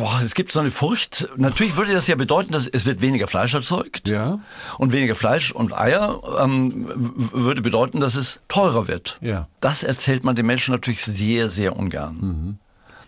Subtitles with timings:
[0.00, 1.28] Boah, es gibt so eine Furcht.
[1.36, 4.08] Natürlich würde das ja bedeuten, dass es wird weniger Fleisch erzeugt.
[4.08, 4.40] Ja.
[4.78, 9.18] Und weniger Fleisch und Eier ähm, würde bedeuten, dass es teurer wird.
[9.20, 9.48] Ja.
[9.60, 12.16] Das erzählt man den Menschen natürlich sehr, sehr ungern.
[12.20, 12.58] Mhm.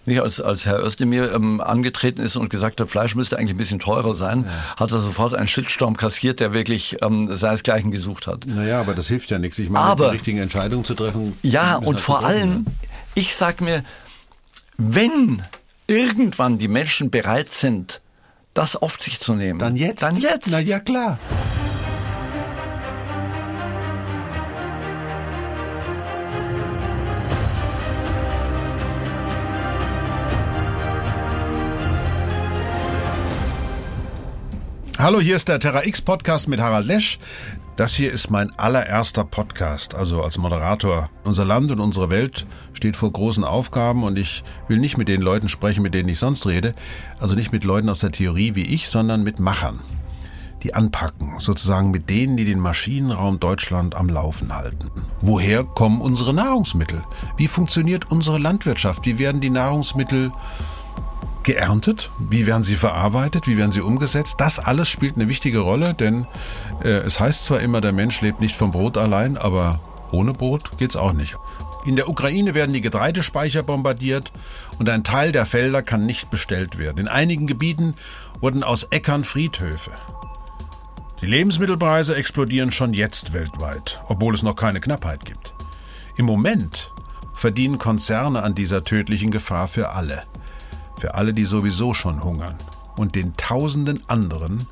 [0.04, 3.56] Nicht, als, als Herr Özdemir ähm, angetreten ist und gesagt hat, Fleisch müsste eigentlich ein
[3.56, 4.76] bisschen teurer sein, ja.
[4.76, 8.44] hat er sofort einen Shitstorm kassiert, der wirklich ähm, seinesgleichen gesucht hat.
[8.46, 9.58] Naja, aber das hilft ja nichts.
[9.58, 11.38] Ich meine, aber, die richtigen Entscheidungen zu treffen.
[11.42, 12.66] Ja, und vor allem,
[13.14, 13.82] ich sag mir,
[14.76, 15.42] wenn
[15.86, 18.00] irgendwann die Menschen bereit sind,
[18.54, 19.58] das auf sich zu nehmen.
[19.58, 20.02] Dann jetzt?
[20.02, 20.48] Dann jetzt.
[20.50, 21.18] Na ja, klar.
[34.98, 37.18] Hallo, hier ist der Terra X Podcast mit Harald Lesch.
[37.74, 41.08] Das hier ist mein allererster Podcast, also als Moderator.
[41.24, 45.22] Unser Land und unsere Welt steht vor großen Aufgaben und ich will nicht mit den
[45.22, 46.74] Leuten sprechen, mit denen ich sonst rede.
[47.18, 49.80] Also nicht mit Leuten aus der Theorie wie ich, sondern mit Machern.
[50.62, 54.90] Die anpacken, sozusagen mit denen, die den Maschinenraum Deutschland am Laufen halten.
[55.22, 57.02] Woher kommen unsere Nahrungsmittel?
[57.38, 59.06] Wie funktioniert unsere Landwirtschaft?
[59.06, 60.30] Wie werden die Nahrungsmittel
[61.44, 62.10] geerntet?
[62.18, 63.46] Wie werden sie verarbeitet?
[63.46, 64.36] Wie werden sie umgesetzt?
[64.38, 66.26] Das alles spielt eine wichtige Rolle, denn
[66.82, 69.80] äh, es heißt zwar immer, der Mensch lebt nicht vom Brot allein, aber
[70.12, 71.34] ohne Brot geht's auch nicht.
[71.84, 74.30] In der Ukraine werden die Getreidespeicher bombardiert
[74.78, 76.98] und ein Teil der Felder kann nicht bestellt werden.
[76.98, 77.94] In einigen Gebieten
[78.40, 79.90] wurden aus Äckern Friedhöfe.
[81.20, 85.54] Die Lebensmittelpreise explodieren schon jetzt weltweit, obwohl es noch keine Knappheit gibt.
[86.16, 86.92] Im Moment
[87.32, 90.20] verdienen Konzerne an dieser tödlichen Gefahr für alle
[91.02, 92.54] für alle, die sowieso schon hungern
[92.96, 94.64] und den tausenden anderen,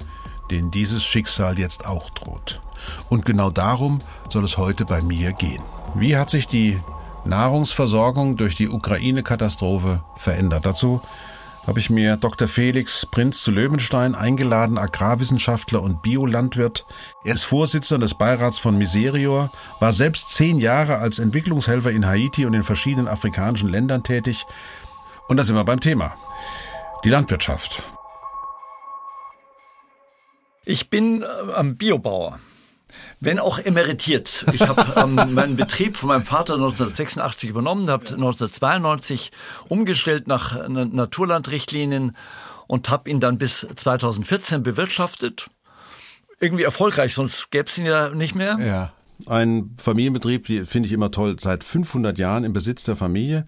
[0.53, 2.61] denen dieses Schicksal jetzt auch droht.
[3.09, 3.99] Und genau darum
[4.31, 5.61] soll es heute bei mir gehen.
[5.97, 6.79] Wie hat sich die
[7.25, 10.67] Nahrungsversorgung durch die Ukraine-Katastrophe verändert?
[10.67, 11.03] Dazu
[11.67, 12.47] habe ich mir Dr.
[12.47, 16.87] Felix Prinz zu Löwenstein eingeladen, Agrarwissenschaftler und Biolandwirt.
[17.25, 22.47] Er ist Vorsitzender des Beirats von Miserior, war selbst zehn Jahre als Entwicklungshelfer in Haiti
[22.47, 24.47] und in verschiedenen afrikanischen Ländern tätig,
[25.31, 26.17] und da sind wir beim Thema.
[27.05, 27.85] Die Landwirtschaft.
[30.65, 31.25] Ich bin
[31.57, 32.41] ähm, Biobauer.
[33.21, 34.45] Wenn auch emeritiert.
[34.53, 39.31] Ich habe ähm, meinen Betrieb von meinem Vater 1986 übernommen, habe 1992
[39.69, 42.17] umgestellt nach Naturlandrichtlinien
[42.67, 45.49] und habe ihn dann bis 2014 bewirtschaftet.
[46.41, 48.59] Irgendwie erfolgreich, sonst gäbe es ihn ja nicht mehr.
[48.59, 48.93] Ja.
[49.27, 53.47] Ein Familienbetrieb, finde ich immer toll, seit 500 Jahren im Besitz der Familie.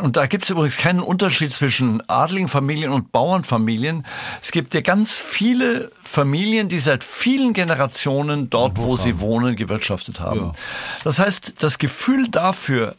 [0.00, 4.04] Und da gibt es übrigens keinen Unterschied zwischen adligen Familien und Bauernfamilien.
[4.42, 10.20] Es gibt ja ganz viele Familien, die seit vielen Generationen dort, wo sie wohnen, gewirtschaftet
[10.20, 10.40] haben.
[10.40, 10.52] Ja.
[11.04, 12.96] Das heißt, das Gefühl dafür,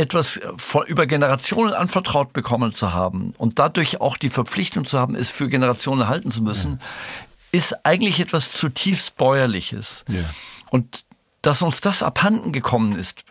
[0.00, 0.40] etwas
[0.86, 5.48] über Generationen anvertraut bekommen zu haben und dadurch auch die Verpflichtung zu haben, es für
[5.48, 7.58] Generationen halten zu müssen, ja.
[7.58, 10.04] ist eigentlich etwas zutiefst Bäuerliches.
[10.08, 10.24] Ja.
[10.70, 11.04] Und
[11.42, 13.24] dass uns das abhanden gekommen ist,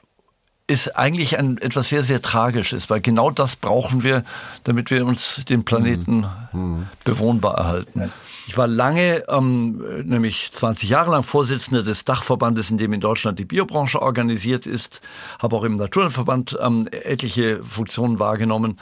[0.67, 4.23] ist eigentlich ein, etwas sehr, sehr Tragisches, weil genau das brauchen wir,
[4.63, 6.87] damit wir uns den Planeten mhm.
[7.03, 8.11] bewohnbar erhalten.
[8.45, 13.39] Ich war lange, ähm, nämlich 20 Jahre lang Vorsitzender des Dachverbandes, in dem in Deutschland
[13.39, 15.01] die Biobranche organisiert ist,
[15.39, 18.79] habe auch im Naturverband ähm, etliche Funktionen wahrgenommen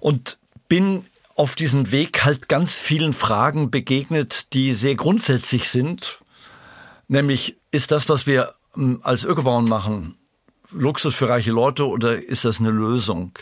[0.00, 0.38] und
[0.68, 1.04] bin
[1.36, 6.20] auf diesem Weg halt ganz vielen Fragen begegnet, die sehr grundsätzlich sind,
[7.08, 10.16] Nämlich, ist das, was wir ähm, als Ökobauern machen,
[10.70, 13.38] Luxus für reiche Leute oder ist das eine Lösung?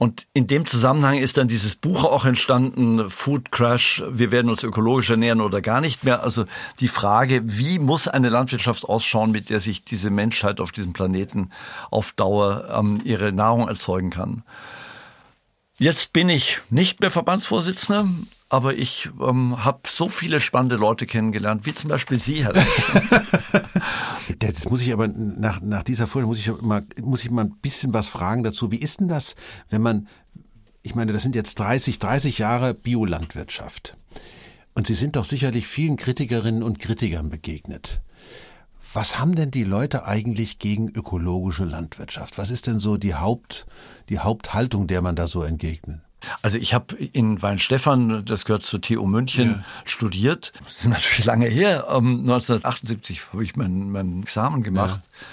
[0.00, 4.62] Und in dem Zusammenhang ist dann dieses Buch auch entstanden, Food Crash, wir werden uns
[4.62, 6.22] ökologisch ernähren oder gar nicht mehr.
[6.22, 6.44] Also
[6.78, 11.50] die Frage, wie muss eine Landwirtschaft ausschauen, mit der sich diese Menschheit auf diesem Planeten
[11.90, 14.44] auf Dauer ähm, ihre Nahrung erzeugen kann.
[15.80, 18.08] Jetzt bin ich nicht mehr Verbandsvorsitzender,
[18.48, 22.54] aber ich ähm, habe so viele spannende Leute kennengelernt, wie zum Beispiel Sie, Herr
[24.38, 27.56] Das muss ich aber nach, nach dieser Folge muss ich mal, muss ich mal ein
[27.60, 28.70] bisschen was fragen dazu.
[28.72, 29.34] Wie ist denn das,
[29.68, 30.08] wenn man,
[30.82, 33.96] ich meine, das sind jetzt 30, 30 Jahre Biolandwirtschaft.
[34.74, 38.00] Und Sie sind doch sicherlich vielen Kritikerinnen und Kritikern begegnet.
[38.94, 42.38] Was haben denn die Leute eigentlich gegen ökologische Landwirtschaft?
[42.38, 43.66] Was ist denn so die Haupt,
[44.08, 46.00] die Haupthaltung, der man da so entgegnet?
[46.42, 49.64] Also ich habe in Weinstefan, das gehört zur TU München, ja.
[49.84, 50.52] studiert.
[50.64, 51.86] Das ist natürlich lange her.
[51.88, 55.00] Um, 1978 habe ich mein, mein Examen gemacht.
[55.02, 55.26] Ja.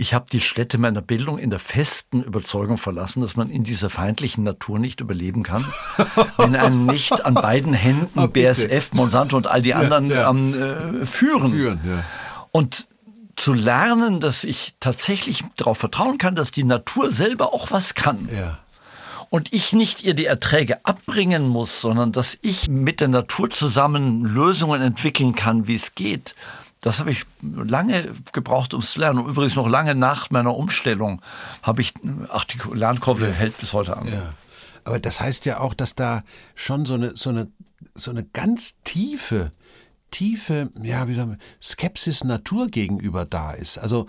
[0.00, 3.90] Ich habe die Städte meiner Bildung in der festen Überzeugung verlassen, dass man in dieser
[3.90, 5.64] feindlichen Natur nicht überleben kann,
[6.36, 11.04] wenn einen nicht an beiden Händen oh, BSF, Monsanto und all die anderen ja, äh,
[11.04, 11.50] führen.
[11.50, 11.80] führen
[12.52, 12.86] und
[13.34, 18.28] zu lernen, dass ich tatsächlich darauf vertrauen kann, dass die Natur selber auch was kann.
[18.32, 18.58] Ja
[19.30, 24.24] und ich nicht ihr die Erträge abbringen muss, sondern dass ich mit der Natur zusammen
[24.24, 26.34] Lösungen entwickeln kann, wie es geht.
[26.80, 29.18] Das habe ich lange gebraucht, um es zu lernen.
[29.20, 31.20] Und übrigens noch lange nach meiner Umstellung
[31.62, 31.92] habe ich,
[32.28, 33.32] ach, die Lernkurve ja.
[33.32, 34.06] hält bis heute an.
[34.06, 34.30] Ja.
[34.84, 36.22] Aber das heißt ja auch, dass da
[36.54, 37.48] schon so eine, so eine,
[37.94, 39.52] so eine ganz tiefe
[40.10, 43.78] tiefe, ja, wie sagen wir, Skepsis Natur gegenüber da ist.
[43.78, 44.06] Also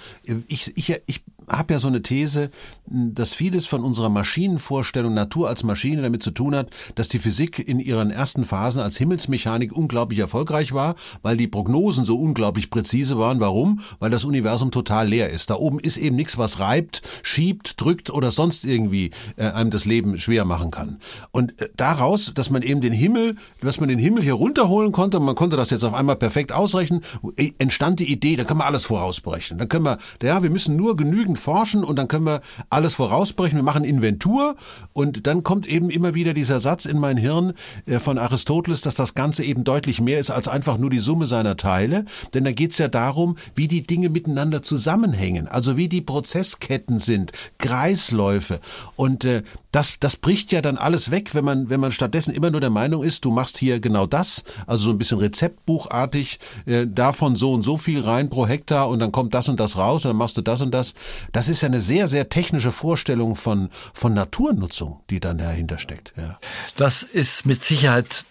[0.48, 2.50] ich, ich, ich habe ja so eine These,
[2.86, 7.60] dass vieles von unserer Maschinenvorstellung Natur als Maschine damit zu tun hat, dass die Physik
[7.60, 13.18] in ihren ersten Phasen als Himmelsmechanik unglaublich erfolgreich war, weil die Prognosen so unglaublich präzise
[13.18, 13.40] waren.
[13.40, 13.82] Warum?
[14.00, 15.50] Weil das Universum total leer ist.
[15.50, 19.86] Da oben ist eben nichts, was reibt, schiebt, drückt oder sonst irgendwie äh, einem das
[19.86, 21.00] Leben schwer machen kann.
[21.32, 25.20] Und äh, daraus, dass man eben den Himmel, dass man den Himmel hier runterholen konnte,
[25.20, 27.02] man konnte das jetzt auf einmal perfekt ausrechnen,
[27.38, 29.60] äh, entstand die Idee, da können wir alles vorausberechnen.
[29.60, 33.58] Da können wir, ja, wir müssen nur genügend forschen und dann können wir alles vorausbrechen.
[33.58, 34.56] Wir machen Inventur
[34.94, 37.54] und dann kommt eben immer wieder dieser Satz in mein Hirn
[37.86, 41.28] äh, von Aristoteles, dass das Ganze eben deutlich mehr ist als einfach nur die Summe
[41.28, 42.06] seiner Teile.
[42.34, 47.00] Denn da geht es ja darum, wie die Dinge miteinander zusammenhängen, also wie die Prozessketten
[47.00, 48.60] sind, Kreisläufe.
[48.96, 52.50] Und äh, das, das bricht ja dann alles weg, wenn man, wenn man stattdessen immer
[52.50, 56.88] nur der Meinung ist, du machst hier genau das, also so ein bisschen Rezeptbuchartig, äh,
[56.88, 60.06] davon so und so viel rein pro Hektar und dann kommt das und das raus
[60.06, 60.94] und dann machst du das und das.
[61.32, 66.14] Das ist ja eine sehr, sehr technische Vorstellung von, von Naturnutzung, die dann dahinter steckt.
[66.18, 66.40] Ja.
[66.76, 68.26] Das ist mit Sicherheit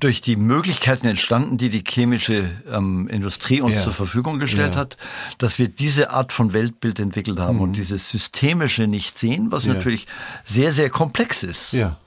[0.00, 3.82] durch die Möglichkeiten entstanden, die die chemische ähm, Industrie uns ja.
[3.82, 4.80] zur Verfügung gestellt ja.
[4.80, 4.96] hat,
[5.38, 7.62] dass wir diese Art von Weltbild entwickelt haben mhm.
[7.62, 10.06] und dieses systemische nicht sehen, was natürlich
[10.44, 11.72] sehr, sehr komplex ist.
[11.72, 11.98] Ja.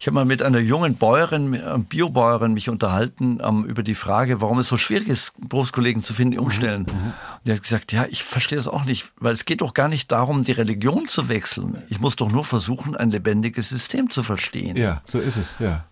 [0.00, 1.60] Ich habe mal mit einer jungen Bäuerin,
[1.90, 6.30] Biobäuerin mich unterhalten ähm, über die Frage, warum es so schwierig ist, Berufskollegen zu finden,
[6.30, 6.86] die mhm, umstellen.
[6.90, 7.14] Mhm, und
[7.44, 10.10] die hat gesagt, ja, ich verstehe das auch nicht, weil es geht doch gar nicht
[10.10, 11.82] darum, die Religion zu wechseln.
[11.90, 14.74] Ich muss doch nur versuchen, ein lebendiges System zu verstehen.
[14.74, 15.84] Ja, so ist es, ja.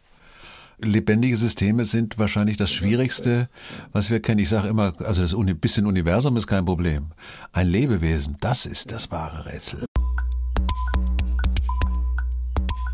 [0.80, 3.50] Lebendige Systeme sind wahrscheinlich das Schwierigste,
[3.92, 4.38] was wir kennen.
[4.38, 7.08] Ich sage immer, also das bisschen Universum ist kein Problem.
[7.52, 9.87] Ein Lebewesen, das ist das wahre Rätsel.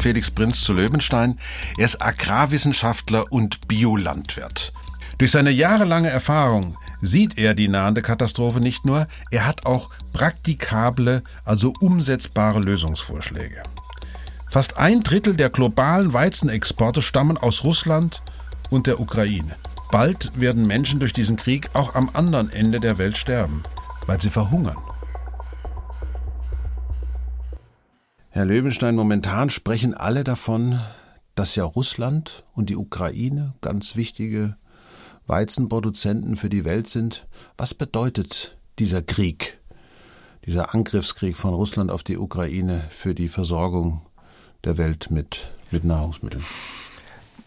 [0.05, 1.39] Felix Prinz zu Löwenstein.
[1.79, 4.75] Er ist Agrarwissenschaftler und Biolandwirt.
[5.17, 11.23] Durch seine jahrelange Erfahrung sieht er die nahende Katastrophe nicht nur, er hat auch praktikable,
[11.47, 13.63] also umsetzbare Lösungsvorschläge.
[14.51, 18.21] Fast ein Drittel der globalen Weizenexporte stammen aus Russland
[18.69, 19.57] und der Ukraine.
[19.91, 23.63] Bald werden Menschen durch diesen Krieg auch am anderen Ende der Welt sterben,
[24.07, 24.77] weil sie verhungern.
[28.35, 30.81] Herr Löwenstein, momentan sprechen alle davon,
[31.37, 34.57] dass ja Russland und die Ukraine ganz wichtige
[35.29, 37.29] Weizenproduzenten für die Welt sind.
[37.57, 39.61] Was bedeutet dieser Krieg,
[40.47, 44.03] dieser Angriffskrieg von Russland auf die Ukraine für die Versorgung
[44.65, 46.43] der Welt mit, mit Nahrungsmitteln?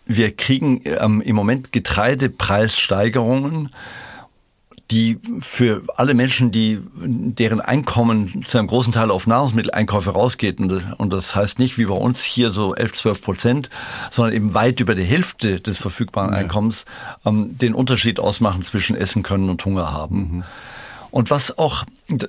[0.06, 3.72] Wir kriegen ähm, im Moment Getreidepreissteigerungen
[4.92, 11.14] die für alle Menschen, die deren Einkommen zu einem großen Teil auf Nahrungsmitteleinkäufe rausgeht, und
[11.14, 13.70] das heißt nicht wie bei uns hier so 11, 12 Prozent,
[14.12, 16.86] sondern eben weit über die Hälfte des verfügbaren Einkommens,
[17.26, 20.18] ähm, den Unterschied ausmachen zwischen Essen können und Hunger haben.
[20.18, 20.44] Mhm.
[21.12, 21.86] Und was auch,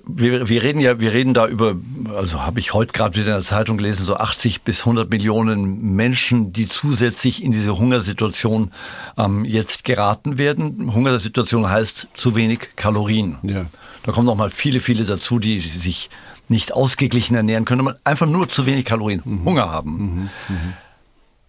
[0.07, 1.75] wir, wir reden ja, wir reden da über,
[2.15, 5.95] also habe ich heute gerade wieder in der Zeitung gelesen, so 80 bis 100 Millionen
[5.95, 8.71] Menschen, die zusätzlich in diese Hungersituation
[9.17, 10.95] ähm, jetzt geraten werden.
[10.95, 13.39] Hungersituation heißt zu wenig Kalorien.
[13.43, 13.67] Ja.
[14.05, 16.09] Da kommen noch mal viele, viele dazu, die sich
[16.49, 19.45] nicht ausgeglichen ernähren können, einfach nur zu wenig Kalorien, mhm.
[19.45, 19.91] Hunger haben.
[19.93, 20.31] Mhm.
[20.49, 20.75] Mhm.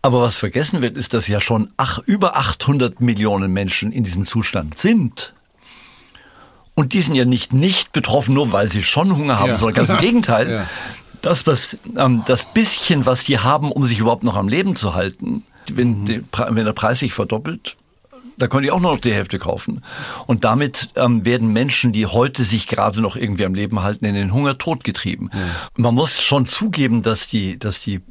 [0.02, 4.26] Aber was vergessen wird, ist, dass ja schon ach, über 800 Millionen Menschen in diesem
[4.26, 5.34] Zustand sind.
[6.80, 9.58] Und die sind ja nicht nicht betroffen, nur weil sie schon Hunger haben, ja.
[9.58, 10.50] sondern ganz im Gegenteil.
[10.50, 10.66] Ja.
[11.22, 14.94] Das, was, ähm, das bisschen, was die haben, um sich überhaupt noch am Leben zu
[14.94, 16.26] halten, wenn, mhm.
[16.32, 17.76] wenn der Preis sich verdoppelt,
[18.40, 19.84] da können die auch nur noch die Hälfte kaufen.
[20.26, 24.16] Und damit ähm, werden Menschen, die heute sich gerade noch irgendwie am Leben halten, in
[24.16, 25.30] den Hunger totgetrieben.
[25.34, 25.40] Ja.
[25.76, 28.02] Man muss schon zugeben, dass die, dass die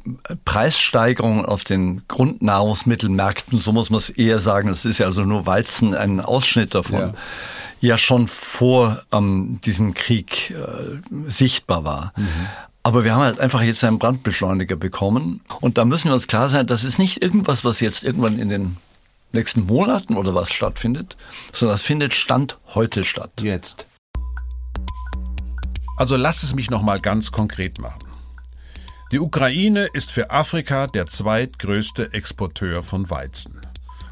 [0.45, 5.45] Preissteigerungen auf den Grundnahrungsmittelmärkten, so muss man es eher sagen, das ist ja also nur
[5.45, 6.99] Weizen, ein Ausschnitt davon.
[6.99, 7.13] Ja
[7.81, 12.13] ja schon vor ähm, diesem Krieg äh, sichtbar war.
[12.17, 12.27] Mhm.
[12.83, 15.41] Aber wir haben halt einfach jetzt einen Brandbeschleuniger bekommen.
[15.61, 18.49] Und da müssen wir uns klar sein, das ist nicht irgendwas, was jetzt irgendwann in
[18.49, 18.77] den
[19.31, 21.17] nächsten Monaten oder was stattfindet,
[21.51, 23.41] sondern das findet Stand heute statt.
[23.41, 23.85] Jetzt.
[25.97, 28.05] Also lass es mich nochmal ganz konkret machen.
[29.11, 33.59] Die Ukraine ist für Afrika der zweitgrößte Exporteur von Weizen.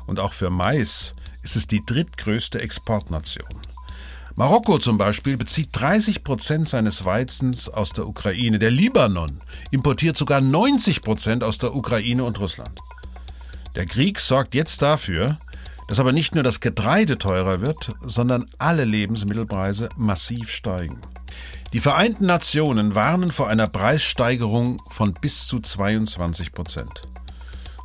[0.07, 3.47] Und auch für Mais ist es die drittgrößte Exportnation.
[4.35, 8.59] Marokko zum Beispiel bezieht 30 Prozent seines Weizens aus der Ukraine.
[8.59, 12.79] Der Libanon importiert sogar 90 Prozent aus der Ukraine und Russland.
[13.77, 15.37] Der Krieg sorgt jetzt dafür,
[15.87, 20.99] dass aber nicht nur das Getreide teurer wird, sondern alle Lebensmittelpreise massiv steigen.
[21.73, 27.01] Die Vereinten Nationen warnen vor einer Preissteigerung von bis zu 22 Prozent.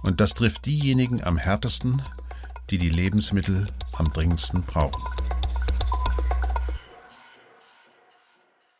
[0.02, 2.00] Und das trifft diejenigen am härtesten,
[2.70, 5.02] die die Lebensmittel am dringendsten brauchen.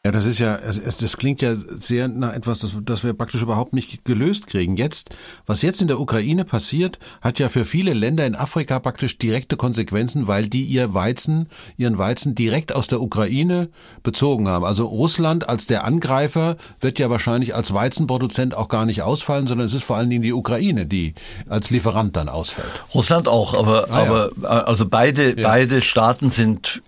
[0.05, 3.73] Ja, das ist ja, das klingt ja sehr nach etwas, das, das wir praktisch überhaupt
[3.73, 4.77] nicht gelöst kriegen.
[4.77, 5.11] Jetzt,
[5.47, 9.57] was jetzt in der Ukraine passiert, hat ja für viele Länder in Afrika praktisch direkte
[9.57, 13.69] Konsequenzen, weil die ihr Weizen, ihren Weizen direkt aus der Ukraine
[14.03, 14.65] bezogen haben.
[14.65, 19.69] Also Russland als der Angreifer wird ja wahrscheinlich als Weizenproduzent auch gar nicht ausfallen, sondern
[19.69, 21.15] es ist vor allen Dingen die Ukraine, die
[21.49, 22.67] als Lieferant dann ausfällt.
[22.93, 24.49] Russland auch, aber, ah, aber ja.
[24.65, 25.47] also beide, ja.
[25.47, 26.83] beide Staaten sind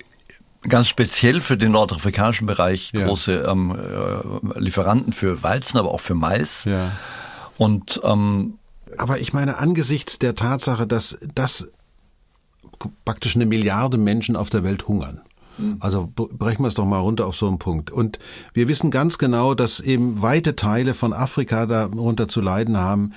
[0.69, 3.07] ganz speziell für den nordafrikanischen Bereich ja.
[3.07, 6.65] große ähm, äh, Lieferanten für Weizen, aber auch für Mais.
[6.65, 6.93] Ja.
[7.57, 8.59] Und ähm,
[8.97, 11.69] aber ich meine, angesichts der Tatsache, dass das
[13.05, 15.21] praktisch eine Milliarde Menschen auf der Welt hungern.
[15.57, 15.77] Hm.
[15.81, 17.91] Also brechen wir es doch mal runter auf so einen Punkt.
[17.91, 18.19] Und
[18.53, 23.13] wir wissen ganz genau, dass eben weite Teile von Afrika darunter zu leiden haben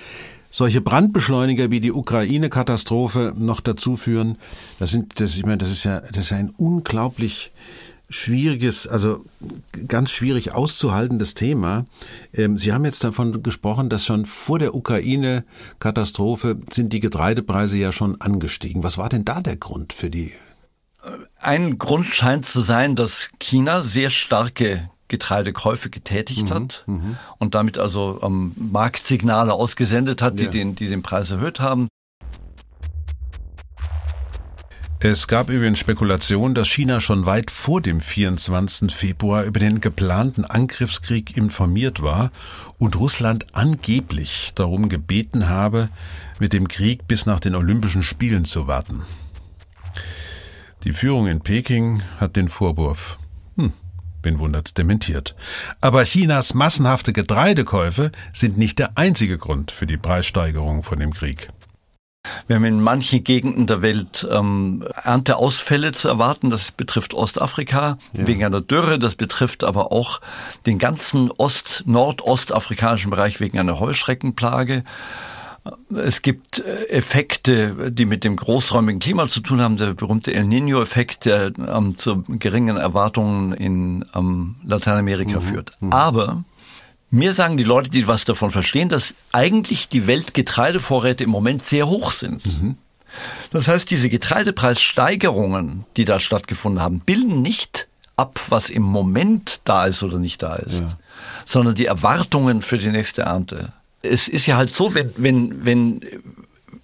[0.57, 4.39] solche Brandbeschleuniger wie die Ukraine-Katastrophe noch dazu führen,
[4.79, 7.51] das sind, das, ich meine, das ist ja, das ist ein unglaublich
[8.09, 9.23] schwieriges, also
[9.87, 11.85] ganz schwierig auszuhaltendes Thema.
[12.33, 17.91] Ähm, Sie haben jetzt davon gesprochen, dass schon vor der Ukraine-Katastrophe sind die Getreidepreise ja
[17.91, 18.83] schon angestiegen.
[18.83, 20.31] Was war denn da der Grund für die?
[21.39, 27.17] Ein Grund scheint zu sein, dass China sehr starke Getreidekäufe getätigt mhm, hat mhm.
[27.37, 30.51] und damit also ähm, Marktsignale ausgesendet hat, die, ja.
[30.51, 31.87] den, die den Preis erhöht haben.
[34.99, 38.91] Es gab übrigens Spekulationen, dass China schon weit vor dem 24.
[38.91, 42.31] Februar über den geplanten Angriffskrieg informiert war
[42.79, 45.89] und Russland angeblich darum gebeten habe,
[46.39, 49.03] mit dem Krieg bis nach den Olympischen Spielen zu warten.
[50.83, 53.19] Die Führung in Peking hat den Vorwurf
[54.39, 55.35] wundert dementiert.
[55.81, 61.47] Aber Chinas massenhafte Getreidekäufe sind nicht der einzige Grund für die Preissteigerung von dem Krieg.
[62.47, 66.49] Wir haben in manchen Gegenden der Welt ähm, Ernteausfälle zu erwarten.
[66.49, 68.27] Das betrifft Ostafrika ja.
[68.27, 68.99] wegen einer Dürre.
[68.99, 70.21] Das betrifft aber auch
[70.65, 74.83] den ganzen Ost-, Nordostafrikanischen Bereich wegen einer Heuschreckenplage.
[75.95, 79.77] Es gibt äh, Effekte, die mit dem großräumigen Klima zu tun haben.
[79.77, 85.43] Der berühmte El Nino-Effekt, der ähm, zu geringen Erwartungen in ähm, Lateinamerika mhm.
[85.43, 85.71] führt.
[85.79, 85.93] Mhm.
[85.93, 86.43] Aber
[87.09, 91.87] mir sagen die Leute, die was davon verstehen, dass eigentlich die Weltgetreidevorräte im Moment sehr
[91.87, 92.45] hoch sind.
[92.45, 92.77] Mhm.
[93.51, 99.85] Das heißt, diese Getreidepreissteigerungen, die da stattgefunden haben, bilden nicht ab, was im Moment da
[99.85, 100.87] ist oder nicht da ist, ja.
[101.45, 106.01] sondern die Erwartungen für die nächste Ernte es ist ja halt so, wenn, wenn, wenn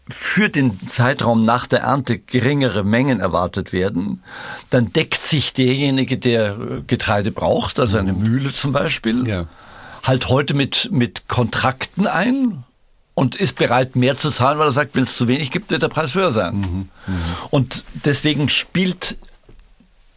[0.09, 4.21] für den Zeitraum nach der Ernte geringere Mengen erwartet werden,
[4.69, 9.45] dann deckt sich derjenige, der Getreide braucht, also eine Mühle zum Beispiel, ja.
[10.03, 12.63] halt heute mit, mit Kontrakten ein
[13.13, 15.83] und ist bereit, mehr zu zahlen, weil er sagt, wenn es zu wenig gibt, wird
[15.83, 16.55] der Preis höher sein.
[16.55, 16.89] Mhm.
[17.07, 17.21] Mhm.
[17.51, 19.17] Und deswegen spielt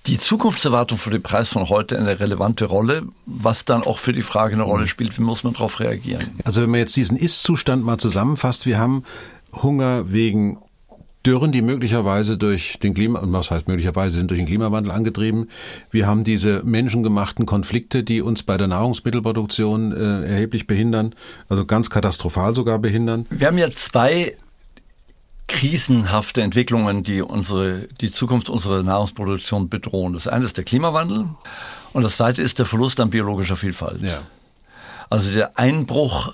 [0.07, 4.23] die Zukunftserwartung für den Preis von heute eine relevante Rolle, was dann auch für die
[4.23, 4.89] Frage eine Rolle mhm.
[4.89, 6.31] spielt, wie muss man darauf reagieren.
[6.45, 9.05] Also wenn man jetzt diesen Ist-Zustand mal zusammenfasst, wir haben
[9.53, 10.59] Hunger wegen
[11.27, 15.49] Dürren, die möglicherweise durch den Klima, was heißt möglicherweise sind durch den Klimawandel angetrieben.
[15.91, 21.17] Wir haben diese menschengemachten Konflikte, die uns bei der Nahrungsmittelproduktion äh, erheblich behindern,
[21.49, 23.27] also ganz katastrophal sogar behindern.
[23.31, 24.37] Wir haben ja zwei
[25.49, 30.13] krisenhafte Entwicklungen, die unsere, die Zukunft unserer Nahrungsproduktion bedrohen.
[30.13, 31.27] Das eine ist der Klimawandel
[31.93, 34.03] und das zweite ist der Verlust an biologischer Vielfalt.
[34.03, 34.23] Ja.
[35.09, 36.33] Also der Einbruch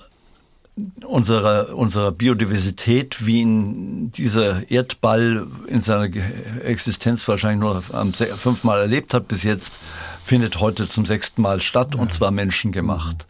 [1.05, 6.09] unserer, unserer Biodiversität, wie in dieser Erdball in seiner
[6.65, 9.73] Existenz wahrscheinlich nur fünfmal erlebt hat bis jetzt,
[10.25, 12.01] findet heute zum sechsten Mal statt ja.
[12.01, 13.27] und zwar menschengemacht.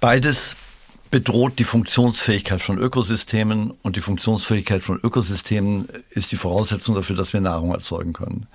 [0.00, 0.56] Beides
[1.10, 7.32] bedroht die Funktionsfähigkeit von Ökosystemen und die Funktionsfähigkeit von Ökosystemen ist die Voraussetzung dafür, dass
[7.32, 8.46] wir Nahrung erzeugen können.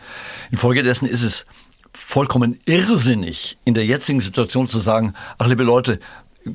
[0.51, 1.45] Infolgedessen ist es
[1.93, 6.00] vollkommen irrsinnig, in der jetzigen Situation zu sagen, ach liebe Leute,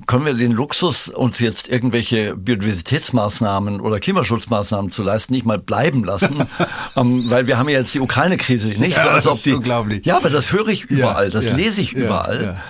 [0.07, 6.05] können wir den Luxus, uns jetzt irgendwelche Biodiversitätsmaßnahmen oder Klimaschutzmaßnahmen zu leisten, nicht mal bleiben
[6.05, 6.37] lassen,
[6.97, 8.97] ähm, weil wir haben ja jetzt die Ukraine-Krise, nicht?
[8.97, 10.05] Ja, so, als ob die, unglaublich.
[10.05, 12.61] Ja, aber das höre ich überall, ja, das ja, lese ich überall.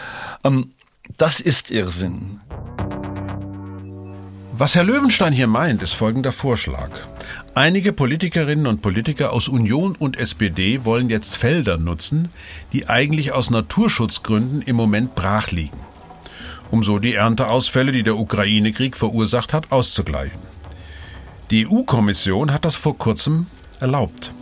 [0.45, 0.71] Ähm,
[1.17, 2.41] das ist Irrsinn.
[4.61, 6.91] Was Herr Löwenstein hier meint, ist folgender Vorschlag.
[7.55, 12.31] Einige Politikerinnen und Politiker aus Union und SPD wollen jetzt Felder nutzen,
[12.73, 15.79] die eigentlich aus Naturschutzgründen im Moment brach liegen,
[16.73, 20.41] um so die Ernteausfälle, die der Ukraine-Krieg verursacht hat, auszugleichen.
[21.53, 23.47] Die EU-Kommission hat das vor kurzem
[23.79, 24.33] erlaubt.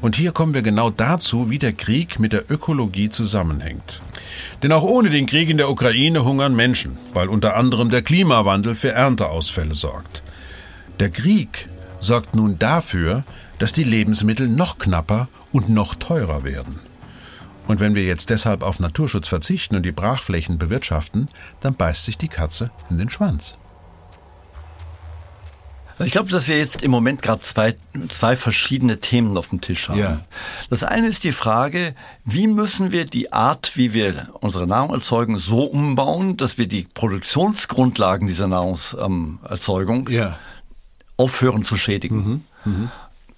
[0.00, 4.00] Und hier kommen wir genau dazu, wie der Krieg mit der Ökologie zusammenhängt.
[4.62, 8.74] Denn auch ohne den Krieg in der Ukraine hungern Menschen, weil unter anderem der Klimawandel
[8.74, 10.22] für Ernteausfälle sorgt.
[11.00, 11.68] Der Krieg
[12.00, 13.24] sorgt nun dafür,
[13.58, 16.80] dass die Lebensmittel noch knapper und noch teurer werden.
[17.66, 21.28] Und wenn wir jetzt deshalb auf Naturschutz verzichten und die Brachflächen bewirtschaften,
[21.60, 23.56] dann beißt sich die Katze in den Schwanz.
[26.00, 27.76] Ich glaube, dass wir jetzt im Moment gerade zwei,
[28.08, 29.98] zwei verschiedene Themen auf dem Tisch haben.
[29.98, 30.20] Ja.
[30.68, 35.38] Das eine ist die Frage, wie müssen wir die Art, wie wir unsere Nahrung erzeugen,
[35.38, 40.38] so umbauen, dass wir die Produktionsgrundlagen dieser Nahrungserzeugung ja.
[41.16, 42.44] aufhören zu schädigen.
[42.64, 42.72] Mhm.
[42.72, 42.90] Mhm.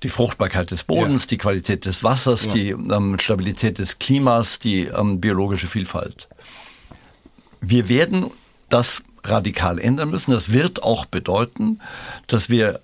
[0.03, 1.29] Die Fruchtbarkeit des Bodens, ja.
[1.29, 6.29] die Qualität des Wassers, die ähm, Stabilität des Klimas, die ähm, biologische Vielfalt.
[7.61, 8.27] Wir werden
[8.69, 10.31] das radikal ändern müssen.
[10.31, 11.81] Das wird auch bedeuten,
[12.27, 12.81] dass wir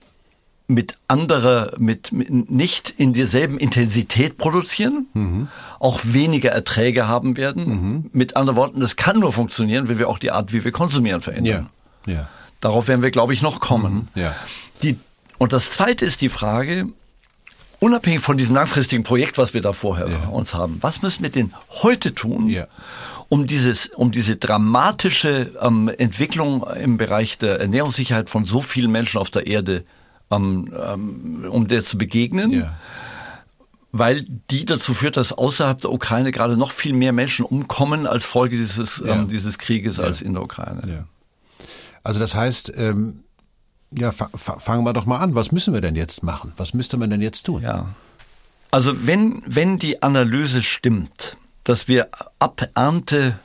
[0.68, 5.48] mit anderer, mit, mit nicht in derselben Intensität produzieren, mhm.
[5.78, 7.64] auch weniger Erträge haben werden.
[7.66, 8.10] Mhm.
[8.12, 11.20] Mit anderen Worten, das kann nur funktionieren, wenn wir auch die Art, wie wir konsumieren,
[11.20, 11.68] verändern.
[12.06, 12.12] Ja.
[12.12, 12.28] Ja.
[12.60, 14.08] Darauf werden wir, glaube ich, noch kommen.
[14.14, 14.20] Mhm.
[14.20, 14.34] Ja.
[14.82, 14.98] Die,
[15.38, 16.86] und das Zweite ist die Frage,
[17.80, 20.28] unabhängig von diesem langfristigen Projekt, was wir da vorher ja.
[20.28, 22.66] uns haben, was müssen wir denn heute tun, ja
[23.32, 29.18] um dieses, um diese dramatische ähm, Entwicklung im Bereich der Ernährungssicherheit von so vielen Menschen
[29.18, 29.84] auf der Erde,
[30.30, 32.50] ähm, ähm, um der zu begegnen.
[32.50, 32.76] Ja.
[33.90, 38.26] Weil die dazu führt, dass außerhalb der Ukraine gerade noch viel mehr Menschen umkommen als
[38.26, 39.14] Folge dieses, ja.
[39.14, 40.04] ähm, dieses Krieges ja.
[40.04, 41.06] als in der Ukraine.
[42.02, 43.24] Also das heißt, ähm,
[43.94, 45.34] ja, fangen wir doch mal an.
[45.34, 46.52] Was müssen wir denn jetzt machen?
[46.58, 47.62] Was müsste man denn jetzt tun?
[47.62, 47.94] Ja.
[48.70, 53.38] Also wenn, wenn die Analyse stimmt, dass wir ab Ernte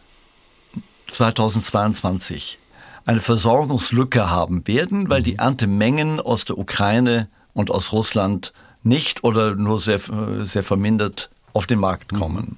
[1.12, 2.60] 2022
[3.06, 5.40] eine Versorgungslücke haben werden, weil die mhm.
[5.40, 10.00] Erntemengen aus der Ukraine und aus Russland nicht oder nur sehr,
[10.40, 12.18] sehr vermindert auf den Markt mhm.
[12.18, 12.58] kommen.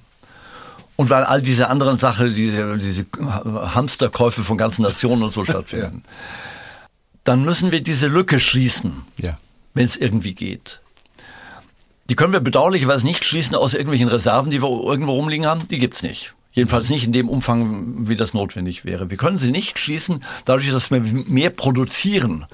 [0.96, 6.02] Und weil all diese anderen Sachen, diese, diese Hamsterkäufe von ganzen Nationen und so stattfinden.
[6.04, 6.88] ja.
[7.24, 9.38] Dann müssen wir diese Lücke schließen, ja.
[9.72, 10.80] wenn es irgendwie geht.
[12.10, 15.68] Die können wir bedauerlicherweise nicht schließen aus irgendwelchen Reserven, die wir irgendwo rumliegen haben.
[15.68, 16.34] Die gibt's nicht.
[16.50, 19.10] Jedenfalls nicht in dem Umfang, wie das notwendig wäre.
[19.10, 22.46] Wir können sie nicht schließen, dadurch, dass wir mehr produzieren.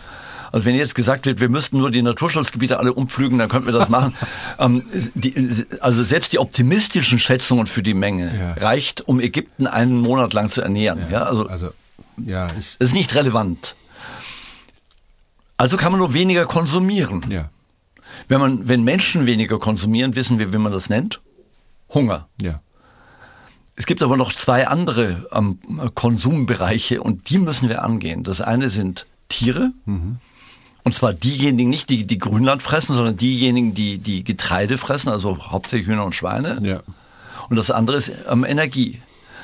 [0.52, 3.72] Also wenn jetzt gesagt wird, wir müssten nur die Naturschutzgebiete alle umpflügen, dann könnten wir
[3.72, 4.14] das machen.
[4.58, 4.82] ähm,
[5.14, 8.52] die, also selbst die optimistischen Schätzungen für die Menge ja.
[8.62, 11.00] reicht, um Ägypten einen Monat lang zu ernähren.
[11.10, 11.70] Ja, ja also, also
[12.18, 13.74] ja, ist nicht relevant.
[15.56, 17.24] Also kann man nur weniger konsumieren.
[17.30, 17.48] Ja.
[18.28, 21.20] Wenn man, wenn Menschen weniger konsumieren, wissen wir, wie man das nennt?
[21.92, 22.28] Hunger.
[22.40, 22.60] Ja.
[23.76, 25.58] Es gibt aber noch zwei andere ähm,
[25.94, 28.24] Konsumbereiche und die müssen wir angehen.
[28.24, 29.72] Das eine sind Tiere.
[29.84, 30.16] Mhm.
[30.82, 35.50] Und zwar diejenigen nicht, die, die Grünland fressen, sondern diejenigen, die, die Getreide fressen, also
[35.50, 36.58] hauptsächlich Hühner und Schweine.
[36.62, 36.80] Ja.
[37.48, 39.00] Und das andere ist ähm, Energie.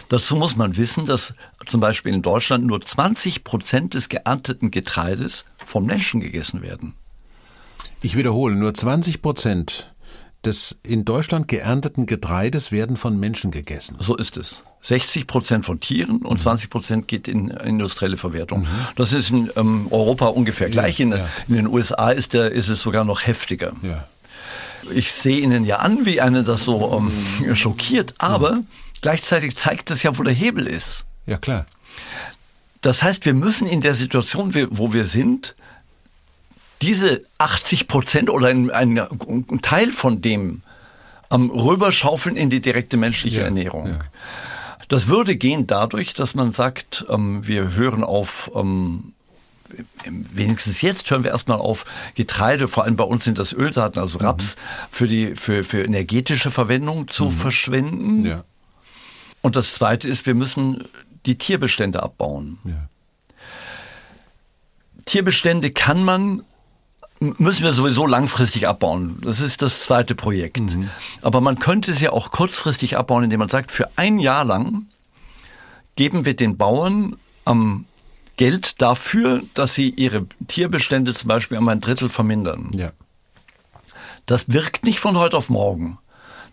[0.08, 1.34] Dazu muss man wissen, dass
[1.66, 6.94] zum Beispiel in Deutschland nur 20 Prozent des geernteten Getreides vom Menschen gegessen werden.
[8.02, 9.92] Ich wiederhole, nur 20 Prozent
[10.44, 13.96] des in Deutschland geernteten Getreides werden von Menschen gegessen.
[14.00, 14.64] So ist es.
[14.82, 16.70] 60 Prozent von Tieren und 20 mhm.
[16.70, 18.62] Prozent geht in industrielle Verwertung.
[18.62, 18.66] Mhm.
[18.96, 20.98] Das ist in ähm, Europa ungefähr gleich.
[20.98, 21.28] In, ja.
[21.46, 23.72] in, den USA ist, der, ist es sogar noch heftiger.
[23.82, 24.08] Ja.
[24.92, 28.66] Ich sehe Ihnen ja an, wie einen das so ähm, schockiert, aber mhm.
[29.00, 31.04] gleichzeitig zeigt es ja, wo der Hebel ist.
[31.26, 31.66] Ja, klar.
[32.80, 35.54] Das heißt, wir müssen in der Situation, wo wir sind,
[36.82, 40.62] diese 80 Prozent oder ein, ein, ein, Teil von dem
[41.28, 43.86] am rüberschaufeln in die direkte menschliche ja, Ernährung.
[43.86, 43.98] Ja.
[44.88, 49.14] Das würde gehen dadurch, dass man sagt, ähm, wir hören auf, ähm,
[50.04, 54.18] wenigstens jetzt hören wir erstmal auf, Getreide, vor allem bei uns sind das Ölsaaten, also
[54.18, 54.26] mhm.
[54.26, 54.60] Raps, mhm.
[54.90, 57.32] für die für, für energetische Verwendung zu mhm.
[57.32, 58.26] verschwenden.
[58.26, 58.44] Ja.
[59.40, 60.84] Und das Zweite ist, wir müssen
[61.24, 62.58] die Tierbestände abbauen.
[62.64, 62.88] Ja.
[65.04, 66.42] Tierbestände kann man
[67.22, 69.18] müssen wir sowieso langfristig abbauen.
[69.22, 70.60] Das ist das zweite Projekt.
[70.60, 70.90] Mhm.
[71.22, 74.86] Aber man könnte es ja auch kurzfristig abbauen, indem man sagt, für ein Jahr lang
[75.94, 77.84] geben wir den Bauern ähm,
[78.36, 82.70] Geld dafür, dass sie ihre Tierbestände zum Beispiel um ein Drittel vermindern.
[82.72, 82.90] Ja.
[84.26, 85.98] Das wirkt nicht von heute auf morgen.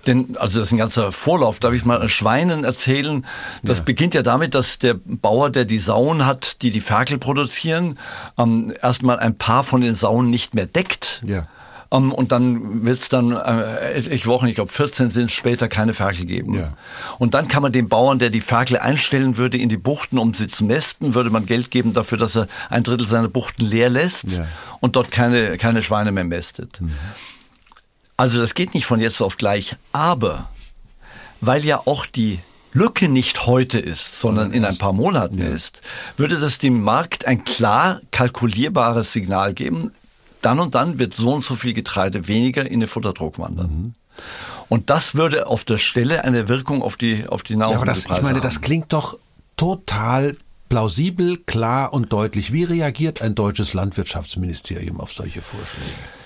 [0.07, 1.59] Denn, also das ist ein ganzer Vorlauf.
[1.59, 3.25] Darf ich mal Schweinen erzählen?
[3.63, 3.83] Das ja.
[3.85, 7.97] beginnt ja damit, dass der Bauer, der die Sauen hat, die die Ferkel produzieren,
[8.37, 11.21] ähm, erstmal ein paar von den Sauen nicht mehr deckt.
[11.25, 11.47] Ja.
[11.91, 15.67] Um, ähm, und dann wird es dann äh, etliche Wochen, ich glaube 14 sind später,
[15.67, 16.55] keine Ferkel geben.
[16.55, 16.73] Ja.
[17.17, 20.33] Und dann kann man dem Bauern, der die Ferkel einstellen würde in die Buchten, um
[20.35, 23.89] sie zu mästen, würde man Geld geben dafür, dass er ein Drittel seiner Buchten leer
[23.89, 24.45] lässt ja.
[24.81, 26.79] und dort keine, keine Schweine mehr mästet.
[26.79, 26.93] Mhm.
[28.19, 30.49] Also das geht nicht von jetzt auf gleich, aber
[31.39, 32.39] weil ja auch die
[32.73, 35.47] Lücke nicht heute ist, sondern in ein paar Monaten ja.
[35.47, 35.79] ist,
[36.17, 39.91] würde das dem Markt ein klar kalkulierbares Signal geben.
[40.41, 43.67] Dann und dann wird so und so viel Getreide weniger in den Futterdruck wandern.
[43.67, 43.93] Mhm.
[44.67, 48.17] Und das würde auf der Stelle eine Wirkung auf die auf die Nahrungsmittelpreise ja, aber
[48.17, 49.17] das, Ich meine, das klingt doch
[49.55, 50.35] total
[50.67, 52.51] plausibel, klar und deutlich.
[52.51, 56.18] Wie reagiert ein deutsches Landwirtschaftsministerium auf solche Vorschläge?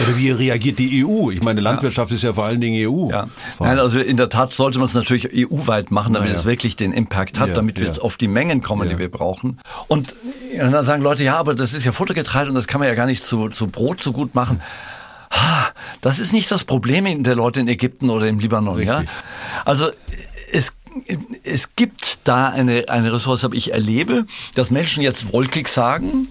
[0.00, 1.30] Oder wie reagiert die EU?
[1.30, 2.16] Ich meine, Landwirtschaft ja.
[2.16, 3.10] ist ja vor allen Dingen EU.
[3.10, 3.28] Ja.
[3.58, 6.92] Nein, also in der Tat sollte man es natürlich EU-weit machen, damit es wirklich den
[6.92, 9.58] Impact hat, damit wir auf die Mengen kommen, die wir brauchen.
[9.88, 10.14] Und,
[10.60, 12.94] und dann sagen Leute, ja, aber das ist ja Futtergetreide und das kann man ja
[12.94, 14.60] gar nicht zu, zu Brot so gut machen.
[16.00, 18.76] Das ist nicht das Problem der Leute in Ägypten oder im Libanon.
[18.76, 18.96] Richtig.
[18.96, 19.04] Ja?
[19.64, 19.90] Also
[20.52, 20.74] es
[21.44, 26.26] es gibt da eine, eine Ressource, aber ich erlebe, dass Menschen jetzt wolkig sagen,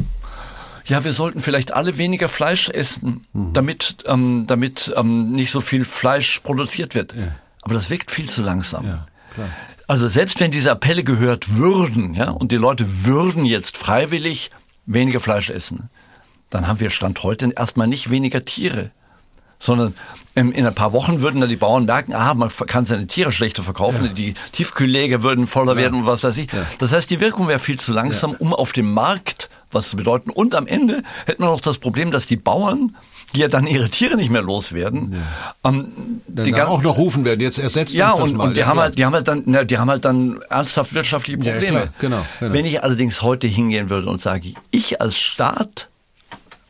[0.88, 3.54] ja, wir sollten vielleicht alle weniger Fleisch essen, mhm.
[3.54, 7.14] damit, ähm, damit ähm, nicht so viel Fleisch produziert wird.
[7.14, 7.36] Ja.
[7.62, 8.86] Aber das wirkt viel zu langsam.
[8.86, 9.50] Ja, klar.
[9.88, 14.52] Also selbst wenn diese Appelle gehört würden, ja, und die Leute würden jetzt freiwillig
[14.86, 15.90] weniger Fleisch essen,
[16.50, 18.92] dann haben wir Stand heute erstmal nicht weniger Tiere
[19.60, 19.96] sondern
[20.36, 23.64] in ein paar Wochen würden dann die Bauern merken, ah, man kann seine Tiere schlechter
[23.64, 24.14] verkaufen, ja.
[24.14, 25.80] die Tiefkühlläger würden voller ja.
[25.80, 26.52] werden und was weiß ich.
[26.54, 26.60] Ja.
[26.78, 30.30] Das heißt, die Wirkung wäre viel zu langsam, um auf dem Markt was zu bedeuten.
[30.30, 32.96] Und am Ende hätten wir noch das Problem, dass die Bauern
[33.36, 35.14] die ja dann ihre Tiere nicht mehr loswerden.
[35.14, 35.70] Ja.
[35.70, 37.42] Ähm, die dann auch noch rufen werden.
[37.42, 38.48] Jetzt ersetzt ja, uns das und, mal.
[38.48, 40.94] Und die ja, haben halt, die haben halt dann, na, die haben halt dann ernsthaft
[40.94, 41.66] wirtschaftliche Probleme.
[41.66, 42.54] Ja, klar, genau, genau.
[42.54, 45.90] Wenn ich allerdings heute hingehen würde und sage, ich als Staat,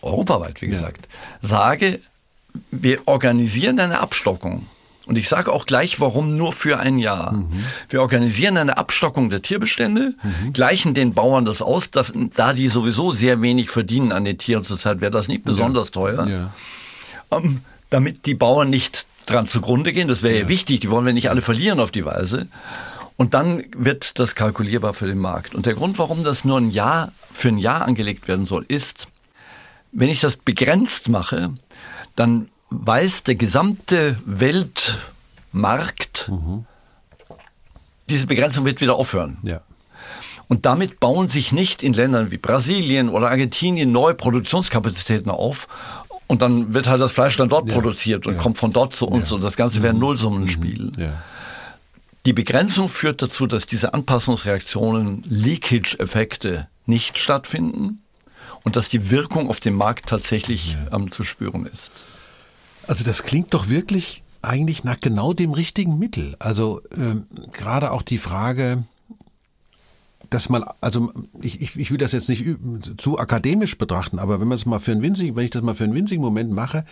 [0.01, 1.07] europaweit wie gesagt,
[1.41, 1.99] sage,
[2.71, 4.65] wir organisieren eine Abstockung.
[5.07, 7.31] Und ich sage auch gleich, warum nur für ein Jahr.
[7.31, 7.63] Mhm.
[7.89, 10.53] Wir organisieren eine Abstockung der Tierbestände, mhm.
[10.53, 14.65] gleichen den Bauern das aus, dass, da die sowieso sehr wenig verdienen an den Tieren
[14.65, 15.91] zurzeit, wäre das nicht besonders ja.
[15.91, 16.27] teuer.
[16.27, 16.51] Ja.
[17.31, 20.41] Ähm, damit die Bauern nicht dran zugrunde gehen, das wäre ja.
[20.41, 22.47] ja wichtig, die wollen wir nicht alle verlieren auf die Weise.
[23.15, 25.55] Und dann wird das kalkulierbar für den Markt.
[25.55, 29.07] Und der Grund, warum das nur ein Jahr, für ein Jahr angelegt werden soll, ist,
[29.91, 31.51] wenn ich das begrenzt mache,
[32.15, 36.65] dann weiß der gesamte Weltmarkt, mhm.
[38.09, 39.37] diese Begrenzung wird wieder aufhören.
[39.43, 39.61] Ja.
[40.47, 45.67] Und damit bauen sich nicht in Ländern wie Brasilien oder Argentinien neue Produktionskapazitäten auf.
[46.27, 47.73] Und dann wird halt das Fleisch dann dort ja.
[47.73, 48.39] produziert und ja.
[48.39, 49.31] kommt von dort zu uns.
[49.31, 50.01] Und das Ganze wäre ein mhm.
[50.01, 50.91] Nullsummenspiel.
[50.95, 51.13] Mhm.
[52.25, 58.03] Die Begrenzung führt dazu, dass diese Anpassungsreaktionen, Leakage-Effekte nicht stattfinden
[58.63, 62.05] und dass die Wirkung auf dem Markt tatsächlich ähm, zu spüren ist.
[62.87, 66.35] Also das klingt doch wirklich eigentlich nach genau dem richtigen Mittel.
[66.39, 68.83] Also ähm, gerade auch die Frage,
[70.29, 72.43] dass man, also ich, ich, ich will das jetzt nicht
[72.97, 75.75] zu akademisch betrachten, aber wenn man es mal für einen winzigen, wenn ich das mal
[75.75, 76.85] für einen winzigen Moment mache,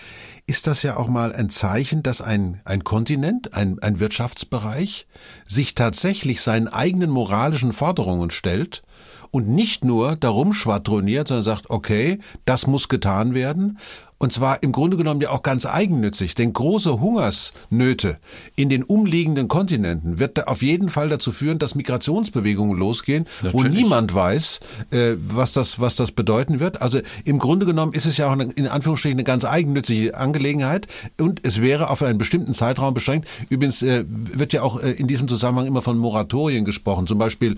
[0.47, 5.07] ist das ja auch mal ein Zeichen, dass ein, ein Kontinent, ein, ein Wirtschaftsbereich
[5.47, 8.83] sich tatsächlich seinen eigenen moralischen Forderungen stellt
[9.31, 13.79] und nicht nur darum schwadroniert, sondern sagt, okay, das muss getan werden
[14.17, 18.17] und zwar im Grunde genommen ja auch ganz eigennützig, denn große Hungersnöte
[18.55, 23.53] in den umliegenden Kontinenten wird auf jeden Fall dazu führen, dass Migrationsbewegungen losgehen, Natürlich.
[23.53, 26.81] wo niemand weiß, äh, was das, was das bedeuten wird.
[26.81, 30.87] Also im Grunde genommen ist es ja auch eine, in Anführungsstrichen eine ganz eigennützige Angelegenheit
[31.19, 33.27] und es wäre auf einen bestimmten Zeitraum beschränkt.
[33.49, 37.57] Übrigens äh, wird ja auch äh, in diesem Zusammenhang immer von Moratorien gesprochen, zum Beispiel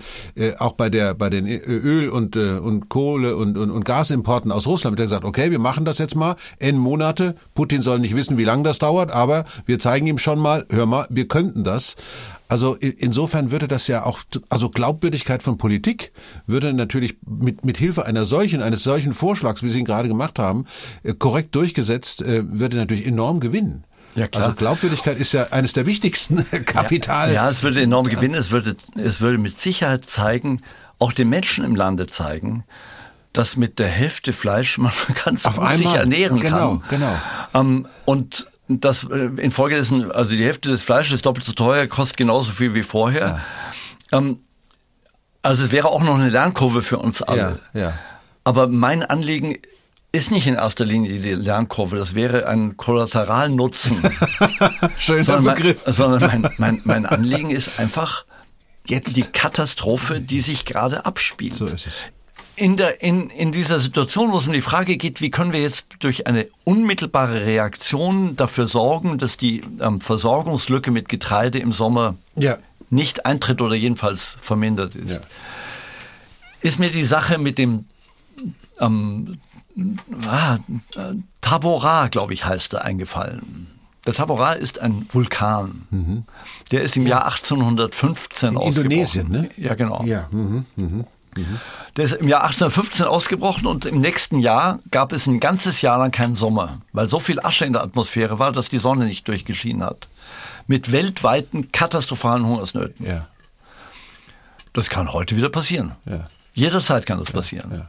[0.60, 4.98] auch bei der bei den Öl und und Kohle und, und und Gasimporten aus Russland
[4.98, 7.36] wird gesagt, okay, wir machen das jetzt mal N Monate.
[7.54, 10.86] Putin soll nicht wissen, wie lange das dauert, aber wir zeigen ihm schon mal, hör
[10.86, 11.96] mal, wir könnten das.
[12.50, 16.13] Also insofern würde das ja auch, also Glaubwürdigkeit von Politik
[16.46, 20.39] würde natürlich mit, mit Hilfe einer solchen, eines solchen Vorschlags, wie Sie ihn gerade gemacht
[20.39, 20.65] haben,
[21.04, 23.84] äh, korrekt durchgesetzt, äh, würde natürlich enorm gewinnen.
[24.15, 24.46] Ja, klar.
[24.46, 27.28] Also Glaubwürdigkeit ist ja eines der wichtigsten Kapital.
[27.30, 28.34] Ja, ja, es würde enorm gewinnen.
[28.34, 30.62] Es würde, es würde mit Sicherheit zeigen,
[31.00, 32.63] auch den Menschen im Lande zeigen,
[33.38, 34.91] dass mit der Hälfte Fleisch man
[35.26, 35.78] ganz Auf gut einmal.
[35.78, 36.84] sich ernähren genau, kann.
[36.89, 37.19] Genau, genau.
[37.54, 42.17] Ähm, und das äh, infolgedessen, also die Hälfte des Fleisches ist doppelt so teuer, kostet
[42.17, 43.41] genauso viel wie vorher.
[44.12, 44.17] Ja.
[44.17, 44.39] Ähm,
[45.43, 47.60] also es wäre auch noch eine Lernkurve für uns alle.
[47.73, 47.93] Ja, ja.
[48.43, 49.58] Aber mein Anliegen
[50.12, 53.97] ist nicht in erster Linie die Lernkurve, das wäre ein Kollateralnutzen.
[54.97, 55.86] Schöner sondern Begriff.
[55.86, 58.26] Mein, sondern mein, mein, mein Anliegen ist einfach
[58.88, 59.15] Jetzt.
[59.15, 61.54] die Katastrophe, die sich gerade abspielt.
[61.54, 61.97] So ist es.
[62.58, 65.62] In, der, in, in dieser Situation, wo es um die Frage geht, wie können wir
[65.62, 72.15] jetzt durch eine unmittelbare Reaktion dafür sorgen, dass die ähm, Versorgungslücke mit Getreide im Sommer
[72.36, 72.58] ja.
[72.89, 75.20] nicht eintritt oder jedenfalls vermindert ist, ja.
[76.62, 77.86] ist mir die Sache mit dem
[78.80, 79.38] ähm,
[80.28, 80.58] ah,
[81.41, 83.67] Tabora, glaube ich, heißt er, eingefallen.
[84.08, 85.86] Der Tabora ist ein Vulkan.
[85.91, 86.24] Mhm.
[86.72, 87.10] Der ist im ja.
[87.10, 88.84] Jahr 1815 In ausgebrochen.
[88.86, 89.50] Indonesien, ne?
[89.58, 90.04] Ja, genau.
[90.06, 90.28] Ja.
[90.32, 90.65] Mhm.
[90.76, 91.06] Mhm.
[91.95, 95.97] Der ist im Jahr 1815 ausgebrochen und im nächsten Jahr gab es ein ganzes Jahr
[95.97, 99.28] lang keinen Sommer, weil so viel Asche in der Atmosphäre war, dass die Sonne nicht
[99.28, 100.08] durchgeschienen hat.
[100.67, 103.06] Mit weltweiten katastrophalen Hungersnöten.
[103.06, 103.28] Ja.
[104.73, 105.93] Das kann heute wieder passieren.
[106.06, 106.28] Ja.
[106.54, 107.71] Jederzeit kann das passieren.
[107.71, 107.88] Ja.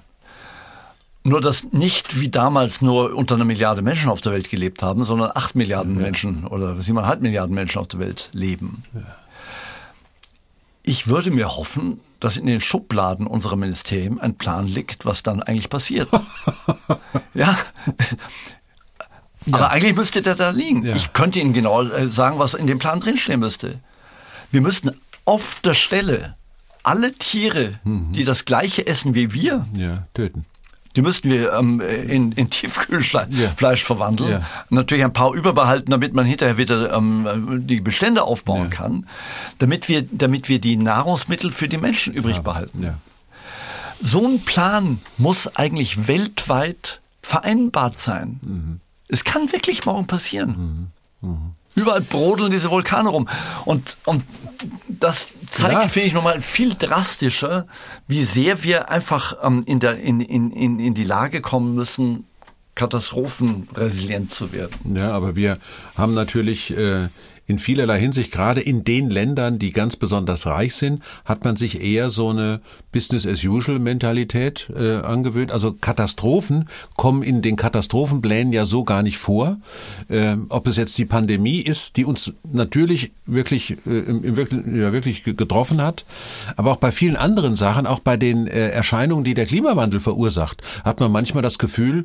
[1.25, 5.05] Nur, dass nicht wie damals nur unter einer Milliarde Menschen auf der Welt gelebt haben,
[5.05, 6.03] sondern acht Milliarden ja.
[6.03, 8.85] Menschen oder siebeneinhalb Milliarden Menschen auf der Welt leben.
[8.95, 9.01] Ja.
[10.89, 15.43] Ich würde mir hoffen, dass in den Schubladen unserer Ministerien ein Plan liegt, was dann
[15.43, 16.09] eigentlich passiert.
[17.35, 17.59] ja.
[19.51, 19.69] Aber ja.
[19.69, 20.83] eigentlich müsste der da liegen.
[20.87, 20.97] Ja.
[20.97, 23.81] Ich könnte Ihnen genau äh, sagen, was in dem Plan drinstehen müsste.
[24.51, 26.37] Wir müssten auf der Stelle
[26.83, 28.15] alle Tiere, mhm.
[28.15, 30.47] die das gleiche essen wie wir, ja, töten.
[30.99, 33.77] Die müssten wir ähm, in, in Tiefkühlfleisch ja.
[33.77, 34.31] verwandeln.
[34.33, 34.47] Ja.
[34.69, 38.69] Natürlich ein paar überbehalten, damit man hinterher wieder ähm, die Bestände aufbauen ja.
[38.71, 39.07] kann,
[39.61, 42.97] damit wir, damit wir die Nahrungsmittel für die Menschen übrig behalten.
[44.03, 48.41] So ein Plan muss eigentlich weltweit vereinbart sein.
[48.43, 48.81] Mhm.
[49.07, 50.91] Es kann wirklich morgen passieren.
[51.23, 51.29] Mhm.
[51.29, 51.51] Mhm.
[51.79, 53.29] Überall brodeln diese Vulkane rum.
[53.65, 54.25] Und, und
[54.89, 55.89] das zeigt, ja.
[55.89, 57.67] finde ich, nochmal viel drastischer,
[58.07, 62.25] wie sehr wir einfach ähm, in, der, in, in, in, in die Lage kommen müssen,
[62.75, 64.97] katastrophenresilient zu werden.
[64.97, 65.59] Ja, aber wir
[65.97, 67.09] haben natürlich äh,
[67.49, 71.81] in vielerlei Hinsicht, gerade in den Ländern, die ganz besonders reich sind, hat man sich
[71.81, 72.61] eher so eine
[72.93, 75.51] Business-as-usual-Mentalität äh, angewöhnt.
[75.51, 79.57] Also Katastrophen kommen in den Katastrophenplänen ja so gar nicht vor.
[80.11, 84.37] Ähm, ob es jetzt die Pandemie ist, die uns natürlich wirklich, äh, im, im
[84.79, 86.05] ja, wirklich getroffen hat,
[86.57, 90.63] aber auch bei vielen anderen Sachen, auch bei den äh, Erscheinungen, die der Klimawandel verursacht,
[90.85, 92.05] hat man manchmal das Gefühl,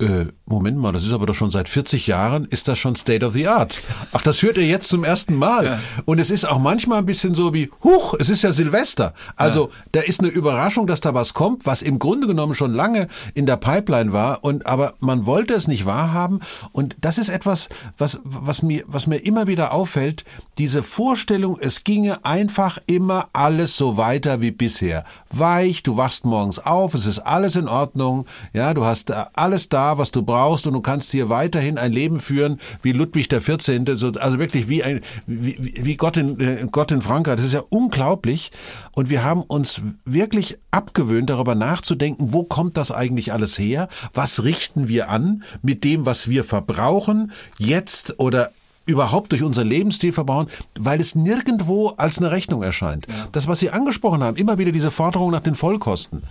[0.00, 3.24] äh, Moment mal, das ist aber doch schon seit 40 Jahren, ist das schon State
[3.24, 3.82] of the Art.
[4.12, 5.64] Ach, das hört ihr jetzt zum ersten Mal.
[5.64, 5.80] Ja.
[6.06, 9.14] Und es ist auch manchmal ein bisschen so wie, huch, es ist ja Silvester.
[9.36, 9.74] Also ja.
[9.92, 13.46] da ist eine Überraschung, dass da was kommt, was im Grunde genommen schon lange in
[13.46, 14.42] der Pipeline war.
[14.42, 16.40] Und aber man wollte es nicht wahrhaben.
[16.72, 20.24] Und das ist etwas, was, was mir, was mir immer wieder auffällt,
[20.58, 25.04] diese Vorstellung, es ginge einfach immer alles so weiter wie bisher.
[25.30, 29.89] Weich, du wachst morgens auf, es ist alles in Ordnung, ja, du hast alles da,
[29.98, 33.88] was du brauchst und du kannst hier weiterhin ein Leben führen wie Ludwig der 14.,
[33.88, 37.36] also wirklich wie ein wie, wie Gott in äh, Gott in Frankreich.
[37.36, 38.50] Das ist ja unglaublich
[38.92, 43.88] und wir haben uns wirklich abgewöhnt darüber nachzudenken, wo kommt das eigentlich alles her?
[44.14, 48.50] Was richten wir an mit dem, was wir verbrauchen jetzt oder
[48.86, 50.48] überhaupt durch unser Lebensstil verbrauchen,
[50.78, 53.06] weil es nirgendwo als eine Rechnung erscheint.
[53.08, 53.28] Ja.
[53.32, 56.22] Das, was Sie angesprochen haben, immer wieder diese Forderung nach den Vollkosten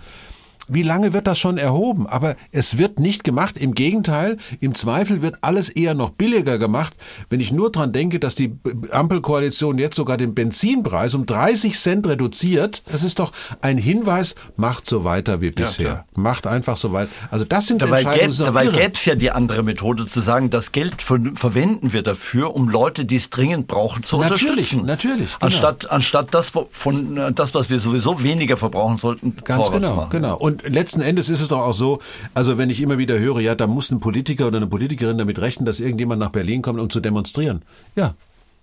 [0.72, 2.06] wie lange wird das schon erhoben?
[2.06, 3.58] Aber es wird nicht gemacht.
[3.58, 6.94] Im Gegenteil, im Zweifel wird alles eher noch billiger gemacht.
[7.28, 8.56] Wenn ich nur dran denke, dass die
[8.90, 14.86] Ampelkoalition jetzt sogar den Benzinpreis um 30 Cent reduziert, das ist doch ein Hinweis, macht
[14.86, 15.86] so weiter wie bisher.
[15.86, 17.10] Ja, macht einfach so weiter.
[17.30, 18.36] Also das sind dabei Entscheidungen.
[18.36, 22.54] Gäb, dabei gäbe es ja die andere Methode zu sagen, das Geld verwenden wir dafür,
[22.54, 24.86] um Leute, die es dringend brauchen, zu natürlich, unterstützen.
[24.86, 25.46] Natürlich, genau.
[25.46, 30.36] Anstatt, anstatt das von, das, was wir sowieso weniger verbrauchen sollten, Ganz genau, genau.
[30.36, 32.00] Und letzten Endes ist es doch auch so,
[32.34, 35.38] also wenn ich immer wieder höre, ja, da muss ein Politiker oder eine Politikerin damit
[35.40, 37.62] rechnen, dass irgendjemand nach Berlin kommt, um zu demonstrieren.
[37.96, 38.14] Ja,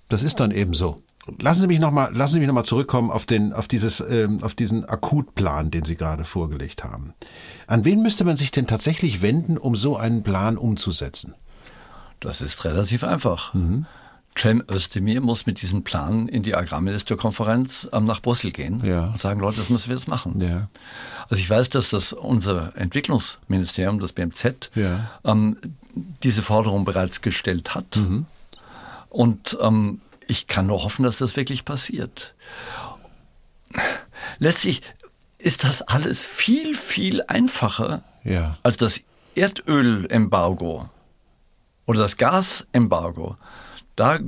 [0.09, 1.01] das ist dann eben so.
[1.39, 3.99] Lassen Sie mich noch mal, lassen Sie mich noch mal zurückkommen auf den, auf dieses,
[3.99, 7.13] ähm, auf diesen Akutplan, den Sie gerade vorgelegt haben.
[7.67, 11.35] An wen müsste man sich denn tatsächlich wenden, um so einen Plan umzusetzen?
[12.21, 13.53] Das ist relativ einfach.
[13.53, 13.85] Mhm.
[14.37, 19.07] Cem Özdemir muss mit diesem Plan in die Agrarministerkonferenz ähm, nach Brüssel gehen ja.
[19.07, 20.39] und sagen, Leute, das müssen wir jetzt machen.
[20.41, 20.69] Ja.
[21.29, 25.09] Also ich weiß, dass das unser Entwicklungsministerium, das BMZ, ja.
[25.25, 25.57] ähm,
[26.23, 27.95] diese Forderung bereits gestellt hat.
[27.95, 28.25] Mhm.
[29.09, 32.35] Und ähm, ich kann nur hoffen, dass das wirklich passiert.
[34.39, 34.81] Letztlich
[35.39, 38.03] ist das alles viel, viel einfacher
[38.61, 38.99] als das
[39.35, 40.89] Erdölembargo
[41.85, 43.37] oder das Gasembargo
[43.97, 44.19] da,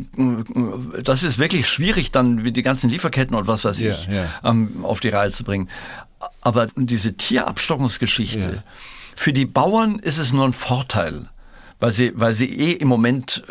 [1.03, 4.25] das ist wirklich schwierig, dann wie die ganzen Lieferketten und was weiß ich yeah.
[4.43, 5.69] Ähm, auf die Reihe zu bringen.
[6.41, 8.63] Aber diese Tierabstockungsgeschichte, yeah.
[9.15, 11.29] Für die Bauern ist es nur ein Vorteil,
[11.79, 13.43] weil sie, weil sie eh im Moment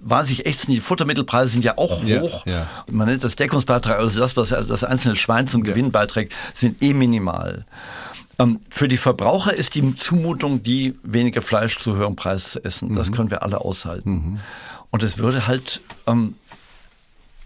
[0.00, 0.74] wahnsinnig echt sind.
[0.74, 2.44] Die Futtermittelpreise sind ja auch hoch.
[2.90, 6.94] Man nennt das Deckungsbeitrag, also das, was das einzelne Schwein zum Gewinn beiträgt, sind eh
[6.94, 7.66] minimal.
[8.38, 12.94] Ähm, für die Verbraucher ist die Zumutung, die weniger Fleisch zu höherem Preis zu essen.
[12.94, 13.14] Das mhm.
[13.14, 14.10] können wir alle aushalten.
[14.10, 14.40] Mhm.
[14.90, 16.34] Und es würde halt ähm,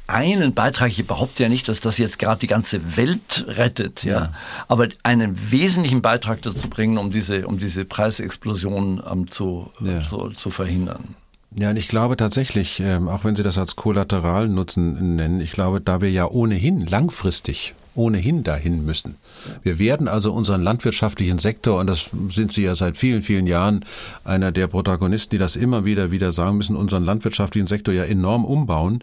[0.07, 4.13] einen Beitrag, ich behaupte ja nicht, dass das jetzt gerade die ganze Welt rettet, ja.
[4.13, 4.33] ja,
[4.69, 10.03] aber einen wesentlichen Beitrag dazu bringen, um diese, um diese Preisexplosion ähm, zu, ja.
[10.03, 11.15] zu, zu verhindern.
[11.55, 15.81] Ja, und ich glaube tatsächlich, ähm, auch wenn Sie das als Kollateralnutzen nennen, ich glaube,
[15.81, 19.17] da wir ja ohnehin langfristig ohnehin dahin müssen.
[19.63, 23.85] Wir werden also unseren landwirtschaftlichen Sektor, und das sind Sie ja seit vielen, vielen Jahren
[24.25, 28.45] einer der Protagonisten, die das immer wieder wieder sagen müssen, unseren landwirtschaftlichen Sektor ja enorm
[28.45, 29.03] umbauen.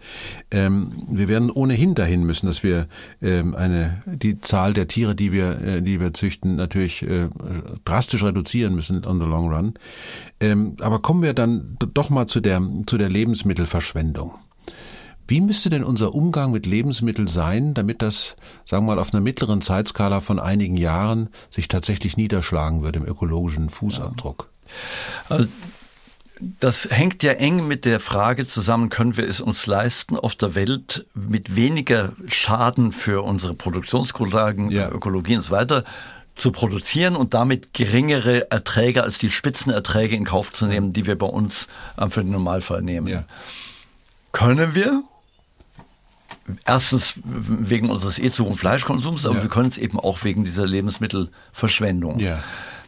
[0.52, 2.88] Ähm, wir werden ohnehin dahin müssen, dass wir
[3.22, 7.30] ähm, eine die Zahl der Tiere, die wir äh, die wir züchten, natürlich äh,
[7.86, 9.74] drastisch reduzieren müssen on the long run.
[10.40, 14.34] Ähm, aber kommen wir dann doch mal zu der zu der Lebensmittelverschwendung.
[15.30, 19.22] Wie müsste denn unser Umgang mit Lebensmitteln sein, damit das, sagen wir mal, auf einer
[19.22, 24.50] mittleren Zeitskala von einigen Jahren sich tatsächlich niederschlagen würde im ökologischen Fußabdruck?
[25.30, 25.36] Ja.
[25.36, 25.48] Also
[26.60, 30.56] das hängt ja eng mit der Frage zusammen, können wir es uns leisten, auf der
[30.56, 34.90] Welt mit weniger Schaden für unsere Produktionsgrundlagen, ja.
[34.90, 35.84] Ökologie und so weiter
[36.36, 41.18] zu produzieren und damit geringere Erträge als die Spitzenerträge in Kauf zu nehmen, die wir
[41.18, 41.68] bei uns
[42.10, 43.08] für den Normalfall nehmen.
[43.08, 43.26] Ja.
[44.32, 45.04] Können wir?
[46.66, 49.44] Erstens wegen unseres eh zu hohen Fleischkonsums, aber ja.
[49.44, 52.20] wir können es eben auch wegen dieser Lebensmittelverschwendung.
[52.20, 52.44] Ja.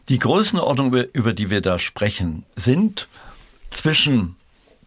[0.10, 3.08] Die Größenordnung, über die wir da sprechen, sind
[3.69, 4.36] zwischen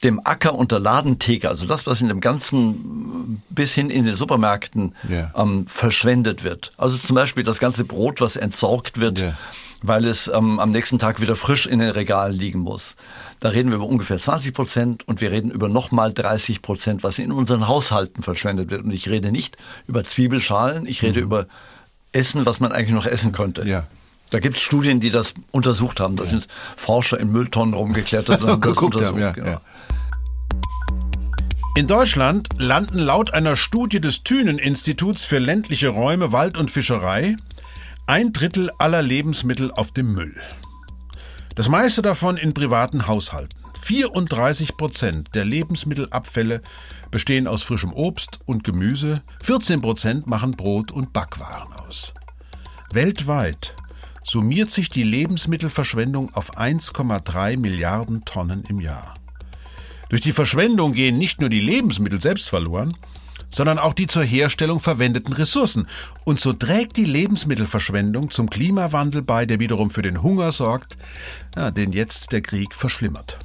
[0.03, 4.15] dem Acker und der Ladentheke, also das, was in dem ganzen bis hin in den
[4.15, 5.33] Supermärkten yeah.
[5.35, 6.73] ähm, verschwendet wird.
[6.77, 9.39] Also zum Beispiel das ganze Brot, was entsorgt wird, yeah
[9.87, 12.97] weil es ähm, am nächsten Tag wieder frisch in den Regalen liegen muss.
[13.41, 17.19] Da reden wir über ungefähr 20 Prozent und wir reden über nochmal 30 Prozent, was
[17.19, 18.85] in unseren Haushalten verschwendet wird.
[18.85, 21.27] Und ich rede nicht über Zwiebelschalen, ich rede mhm.
[21.27, 21.47] über
[22.13, 23.69] Essen, was man eigentlich noch essen könnte.
[23.69, 23.87] Ja.
[24.31, 26.17] Da gibt es Studien, die das untersucht haben.
[26.17, 26.31] Da ja.
[26.31, 29.09] sind Forscher in Mülltonnen rumgeklettert und haben das untersucht.
[29.09, 29.49] Haben, ja, genau.
[29.49, 29.61] ja.
[31.77, 37.37] In Deutschland landen laut einer Studie des Thünen-Instituts für ländliche Räume, Wald und Fischerei
[38.07, 40.37] ein Drittel aller Lebensmittel auf dem Müll.
[41.55, 43.59] Das meiste davon in privaten Haushalten.
[43.81, 46.63] 34 Prozent der Lebensmittelabfälle
[47.11, 52.13] bestehen aus frischem Obst und Gemüse, 14 Prozent machen Brot und Backwaren aus.
[52.93, 53.75] Weltweit
[54.23, 59.15] summiert sich die Lebensmittelverschwendung auf 1,3 Milliarden Tonnen im Jahr.
[60.09, 62.97] Durch die Verschwendung gehen nicht nur die Lebensmittel selbst verloren,
[63.55, 65.87] sondern auch die zur Herstellung verwendeten Ressourcen.
[66.25, 70.97] Und so trägt die Lebensmittelverschwendung zum Klimawandel bei, der wiederum für den Hunger sorgt,
[71.57, 73.39] ja, den jetzt der Krieg verschlimmert.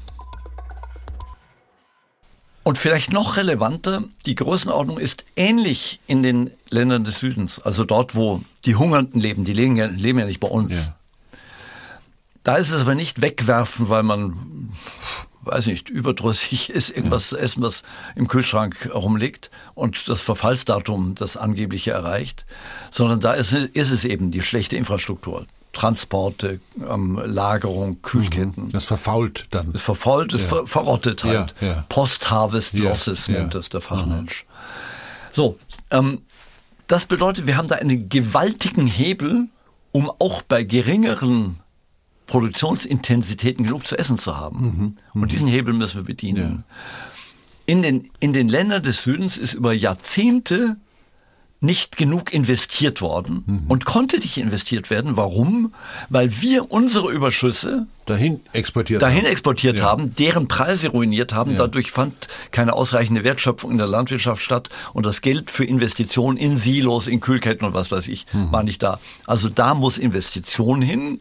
[2.64, 8.16] Und vielleicht noch relevanter, die Größenordnung ist ähnlich in den Ländern des Südens, also dort,
[8.16, 10.74] wo die Hungernden leben, die leben ja, leben ja nicht bei uns.
[10.74, 10.96] Ja.
[12.44, 14.72] Da ist es aber nicht wegwerfen, weil man
[15.42, 17.84] weiß nicht, überdrüssig ist, irgendwas zu essen, was
[18.16, 22.46] im Kühlschrank rumliegt und das Verfallsdatum das angebliche erreicht,
[22.92, 25.46] sondern da ist, ist es eben die schlechte Infrastruktur.
[25.72, 28.66] Transporte, ähm, Lagerung, Kühlketten.
[28.66, 28.72] Mhm.
[28.72, 29.72] Das verfault dann.
[29.72, 30.48] Das verfault, es ja.
[30.48, 31.54] ver verrottet halt.
[31.62, 31.86] Ja, ja.
[31.90, 34.46] Post-Harvest Losses nennt das der Fachmensch.
[34.46, 34.54] Mhm.
[35.32, 35.60] So,
[35.92, 36.22] ähm,
[36.88, 39.48] das bedeutet, wir haben da einen gewaltigen Hebel,
[39.92, 41.60] um auch bei geringeren
[42.30, 44.60] Produktionsintensitäten genug zu essen zu haben.
[44.62, 44.98] Mhm.
[45.14, 45.28] Und mhm.
[45.28, 46.64] diesen Hebel müssen wir bedienen.
[46.68, 46.76] Ja.
[47.66, 50.78] In, den, in den Ländern des Südens ist über Jahrzehnte
[51.62, 53.62] nicht genug investiert worden mhm.
[53.68, 55.18] und konnte nicht investiert werden.
[55.18, 55.74] Warum?
[56.08, 59.32] Weil wir unsere Überschüsse dahin exportiert, dahin haben.
[59.32, 59.84] exportiert ja.
[59.84, 61.52] haben, deren Preise ruiniert haben.
[61.52, 61.58] Ja.
[61.58, 66.56] Dadurch fand keine ausreichende Wertschöpfung in der Landwirtschaft statt und das Geld für Investitionen in
[66.56, 68.52] Silos, in Kühlketten und was weiß ich mhm.
[68.54, 69.00] war nicht da.
[69.26, 71.20] Also da muss Investition hin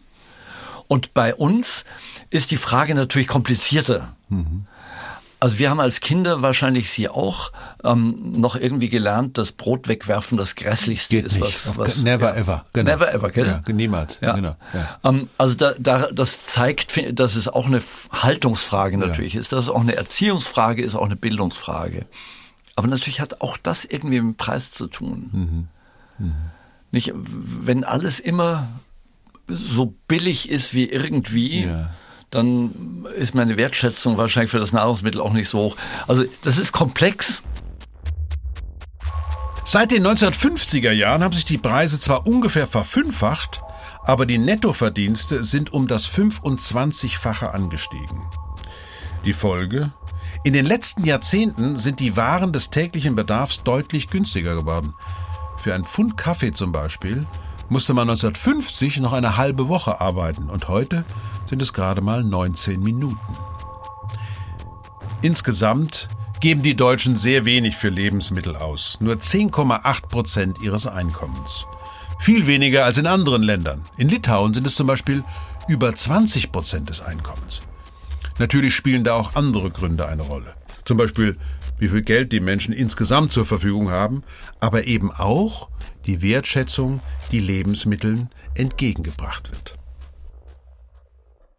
[0.88, 1.84] und bei uns
[2.30, 4.14] ist die Frage natürlich komplizierter.
[4.28, 4.66] Mhm.
[5.40, 7.52] Also wir haben als Kinder, wahrscheinlich Sie auch,
[7.84, 11.40] ähm, noch irgendwie gelernt, dass Brot wegwerfen das Grässlichste Geht ist.
[11.40, 12.66] Was, was, Never ja, ever.
[12.72, 12.90] Genau.
[12.90, 13.62] Never ever, gell?
[13.64, 14.18] Ja, niemals.
[14.20, 14.34] Ja.
[14.34, 14.56] Genau.
[14.74, 14.98] Ja.
[15.04, 19.70] Ähm, also da, da, das zeigt, dass es auch eine Haltungsfrage natürlich ist, dass es
[19.70, 22.06] auch eine Erziehungsfrage ist, auch eine Bildungsfrage.
[22.74, 25.30] Aber natürlich hat auch das irgendwie mit dem Preis zu tun.
[26.18, 26.26] Mhm.
[26.26, 26.34] Mhm.
[26.90, 28.66] Nicht, wenn alles immer
[29.48, 31.90] so billig ist wie irgendwie, ja.
[32.30, 35.76] dann ist meine Wertschätzung wahrscheinlich für das Nahrungsmittel auch nicht so hoch.
[36.06, 37.42] Also das ist komplex.
[39.64, 43.60] Seit den 1950er Jahren haben sich die Preise zwar ungefähr verfünffacht,
[44.08, 48.22] Aber die Nettoverdienste sind um das 25-fache angestiegen.
[49.26, 49.92] Die Folge?
[50.44, 54.94] In den letzten Jahrzehnten sind die Waren des täglichen Bedarfs deutlich günstiger geworden.
[55.58, 57.26] Für ein Pfund Kaffee zum Beispiel
[57.68, 61.04] musste man 1950 noch eine halbe Woche arbeiten und heute
[61.46, 63.18] sind es gerade mal 19 Minuten.
[65.22, 66.08] Insgesamt
[66.40, 71.66] geben die Deutschen sehr wenig für Lebensmittel aus, nur 10,8 Prozent ihres Einkommens.
[72.20, 73.82] Viel weniger als in anderen Ländern.
[73.96, 75.24] In Litauen sind es zum Beispiel
[75.68, 77.62] über 20 Prozent des Einkommens.
[78.38, 80.54] Natürlich spielen da auch andere Gründe eine Rolle.
[80.84, 81.36] Zum Beispiel,
[81.78, 84.22] wie viel Geld die Menschen insgesamt zur Verfügung haben,
[84.60, 85.68] aber eben auch
[86.08, 87.00] die Wertschätzung,
[87.30, 89.74] die Lebensmitteln entgegengebracht wird.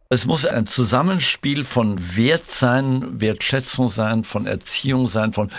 [0.10, 5.52] Es muss ein Zusammenspiel von Wert sein, Wertschätzung sein, von Erziehung sein, von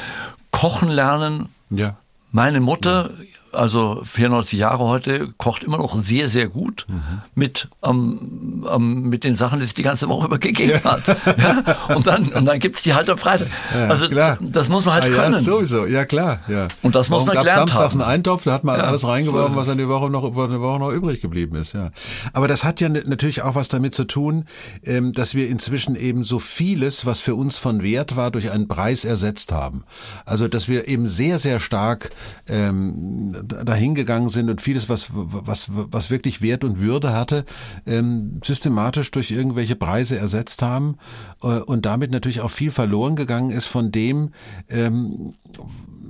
[0.51, 1.55] Kochen lernen.
[1.71, 1.99] Ja.
[2.33, 3.13] Meine Mutter
[3.53, 7.23] also 94 Jahre heute, kocht immer noch sehr, sehr gut mhm.
[7.35, 10.93] mit, ähm, ähm, mit den Sachen, die es die ganze Woche über gegeben ja.
[10.93, 11.07] hat.
[11.39, 11.95] Ja?
[11.95, 13.49] Und dann, und dann gibt's die halt am Freitag.
[13.75, 14.39] Ja, also klar.
[14.41, 15.35] das muss man halt ah, können.
[15.35, 16.41] Ja, sowieso, ja klar.
[16.49, 16.69] Ja.
[16.83, 18.03] Und das Warum muss man gelernt samstags haben.
[18.03, 20.79] einen Eintopf, da hat man alles reingeworfen, was an die Woche noch, über eine Woche
[20.79, 21.73] noch übrig geblieben ist.
[21.73, 21.91] Ja.
[22.33, 24.45] Aber das hat ja natürlich auch was damit zu tun,
[24.85, 28.69] ähm, dass wir inzwischen eben so vieles, was für uns von Wert war, durch einen
[28.69, 29.85] Preis ersetzt haben.
[30.25, 32.11] Also dass wir eben sehr, sehr stark
[32.49, 37.45] ähm, dahingegangen sind und vieles, was, was, was wirklich Wert und Würde hatte,
[37.87, 40.97] ähm, systematisch durch irgendwelche Preise ersetzt haben
[41.43, 44.31] äh, und damit natürlich auch viel verloren gegangen ist von dem,
[44.69, 45.35] ähm,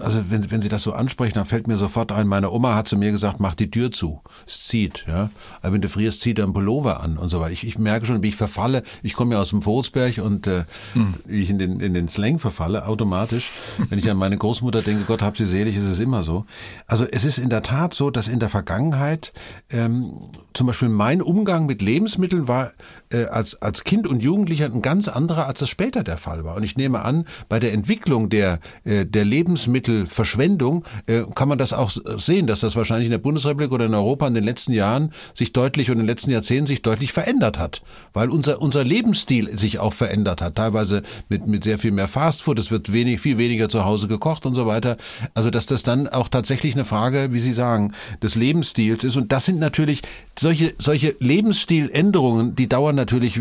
[0.03, 2.89] also wenn, wenn Sie das so ansprechen, dann fällt mir sofort ein, meine Oma hat
[2.89, 4.21] zu mir gesagt, mach die Tür zu.
[4.47, 5.31] Es zieht, ja.
[5.63, 7.53] Aber wenn du frierst, zieht er einen Pullover an und so weiter.
[7.53, 8.83] Ich, ich merke schon, wie ich verfalle.
[9.03, 11.15] Ich komme ja aus dem Vogelsberg und äh, hm.
[11.27, 13.51] wie ich in den, in den Slang verfalle, automatisch.
[13.89, 16.45] wenn ich an meine Großmutter denke, Gott hab sie selig, ist es immer so.
[16.87, 19.33] Also es ist in der Tat so, dass in der Vergangenheit
[19.71, 20.13] ähm,
[20.55, 22.73] zum Beispiel mein Umgang mit Lebensmitteln war
[23.11, 26.57] äh, als, als Kind und Jugendlicher ein ganz anderer, als es später der Fall war.
[26.57, 31.59] Und ich nehme an, bei der Entwicklung der, äh, der Lebensmittel Lebensmittelverschwendung äh, kann man
[31.59, 34.73] das auch sehen, dass das wahrscheinlich in der Bundesrepublik oder in Europa in den letzten
[34.73, 37.83] Jahren sich deutlich und in den letzten Jahrzehnten sich deutlich verändert hat,
[38.13, 42.59] weil unser unser Lebensstil sich auch verändert hat, teilweise mit mit sehr viel mehr Fastfood,
[42.59, 44.97] es wird wenig viel weniger zu Hause gekocht und so weiter.
[45.35, 49.17] Also dass das dann auch tatsächlich eine Frage, wie Sie sagen, des Lebensstils ist.
[49.17, 50.03] Und das sind natürlich
[50.39, 53.41] solche solche Lebensstiländerungen, die dauern natürlich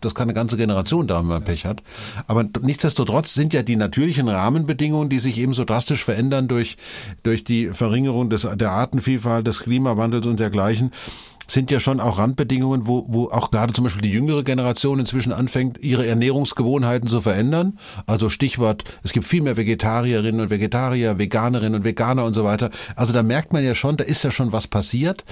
[0.00, 1.82] das das kann eine ganze Generation wenn man Pech hat.
[2.26, 6.78] Aber nichtsdestotrotz sind ja die natürlichen Rahmenbedingungen, die sich eben so drastisch verändern durch,
[7.22, 10.92] durch die Verringerung des, der Artenvielfalt, des Klimawandels und dergleichen,
[11.50, 15.32] sind ja schon auch Randbedingungen, wo, wo auch gerade zum Beispiel die jüngere Generation inzwischen
[15.32, 17.78] anfängt, ihre Ernährungsgewohnheiten zu verändern.
[18.06, 22.70] Also Stichwort, es gibt viel mehr Vegetarierinnen und Vegetarier, Veganerinnen und Veganer und so weiter.
[22.96, 25.24] Also da merkt man ja schon, da ist ja schon was passiert.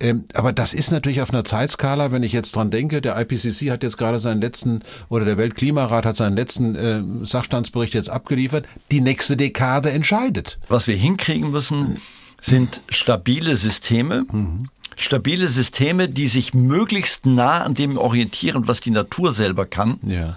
[0.00, 3.70] Ähm, aber das ist natürlich auf einer Zeitskala, wenn ich jetzt dran denke, der IPCC
[3.70, 8.66] hat jetzt gerade seinen letzten, oder der Weltklimarat hat seinen letzten äh, Sachstandsbericht jetzt abgeliefert.
[8.90, 10.58] Die nächste Dekade entscheidet.
[10.68, 11.98] Was wir hinkriegen müssen,
[12.40, 14.24] sind stabile Systeme.
[14.32, 19.98] Mhm stabile Systeme, die sich möglichst nah an dem orientieren, was die Natur selber kann.
[20.02, 20.36] Ja.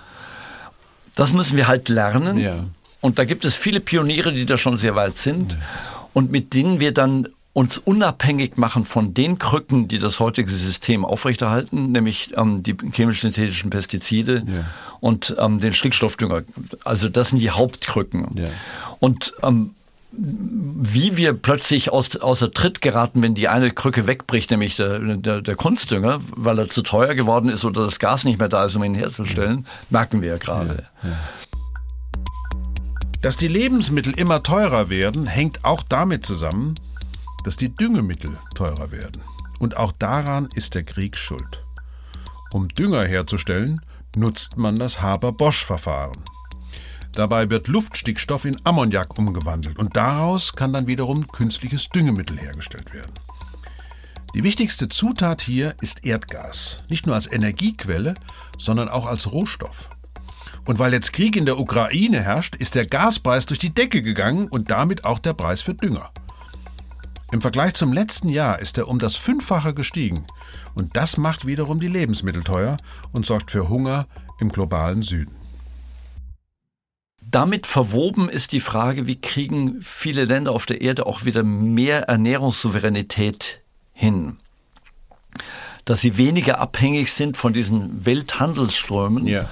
[1.15, 2.37] Das müssen wir halt lernen.
[2.37, 2.63] Ja.
[3.01, 5.53] Und da gibt es viele Pioniere, die da schon sehr weit sind.
[5.53, 5.59] Ja.
[6.13, 11.03] Und mit denen wir dann uns unabhängig machen von den Krücken, die das heutige System
[11.03, 14.65] aufrechterhalten, nämlich ähm, die chemisch-synthetischen Pestizide ja.
[15.01, 16.43] und ähm, den Stickstoffdünger.
[16.85, 18.29] Also das sind die Hauptkrücken.
[18.37, 18.47] Ja.
[18.99, 19.71] Und ähm,
[20.13, 25.41] wie wir plötzlich aus, außer Tritt geraten, wenn die eine Krücke wegbricht, nämlich der, der,
[25.41, 28.75] der Kunstdünger, weil er zu teuer geworden ist oder das Gas nicht mehr da ist,
[28.75, 30.87] um ihn herzustellen, merken wir ja gerade.
[31.03, 31.19] Ja, ja.
[33.21, 36.75] Dass die Lebensmittel immer teurer werden, hängt auch damit zusammen,
[37.45, 39.21] dass die Düngemittel teurer werden.
[39.59, 41.63] Und auch daran ist der Krieg schuld.
[42.51, 43.79] Um Dünger herzustellen,
[44.15, 46.17] nutzt man das Haber-Bosch-Verfahren.
[47.13, 53.11] Dabei wird Luftstickstoff in Ammoniak umgewandelt und daraus kann dann wiederum künstliches Düngemittel hergestellt werden.
[54.33, 58.13] Die wichtigste Zutat hier ist Erdgas, nicht nur als Energiequelle,
[58.57, 59.89] sondern auch als Rohstoff.
[60.65, 64.47] Und weil jetzt Krieg in der Ukraine herrscht, ist der Gaspreis durch die Decke gegangen
[64.47, 66.11] und damit auch der Preis für Dünger.
[67.33, 70.25] Im Vergleich zum letzten Jahr ist er um das Fünffache gestiegen.
[70.75, 72.77] Und das macht wiederum die Lebensmittel teuer
[73.11, 74.07] und sorgt für Hunger
[74.39, 75.40] im globalen Süden.
[77.31, 82.03] Damit verwoben ist die Frage, wie kriegen viele Länder auf der Erde auch wieder mehr
[82.03, 83.61] Ernährungssouveränität
[83.93, 84.37] hin?
[85.85, 89.27] Dass sie weniger abhängig sind von diesen Welthandelsströmen.
[89.27, 89.47] Ja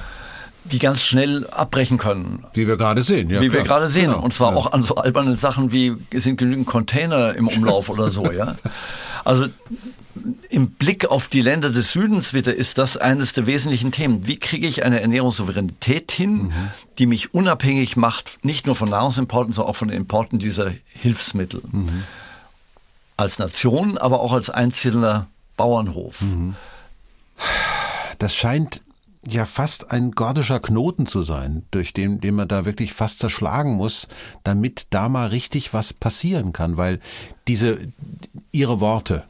[0.66, 2.46] die ganz schnell abbrechen können.
[2.54, 3.42] Wie wir gerade sehen, ja.
[3.42, 3.64] Wie klar.
[3.64, 4.12] wir gerade sehen.
[4.12, 4.22] Genau.
[4.22, 4.58] Und zwar ja.
[4.58, 8.56] auch an so albernen Sachen wie, sind genügend Container im Umlauf oder so, ja.
[9.26, 9.48] Also,
[10.50, 14.26] im Blick auf die Länder des Südens wieder ist das eines der wesentlichen Themen.
[14.26, 16.54] Wie kriege ich eine Ernährungssouveränität hin, mhm.
[16.97, 21.62] die mich unabhängig macht, nicht nur von Nahrungsimporten, sondern auch von den Importen dieser Hilfsmittel.
[21.72, 22.04] Mhm.
[23.16, 26.22] Als Nation, aber auch als einzelner Bauernhof.
[26.22, 26.56] Mhm.
[28.18, 28.82] Das scheint
[29.28, 33.76] ja fast ein gordischer Knoten zu sein, durch den, den man da wirklich fast zerschlagen
[33.76, 34.08] muss,
[34.43, 37.00] damit da mal richtig was passieren kann, weil
[37.47, 37.78] diese,
[38.52, 39.26] ihre Worte,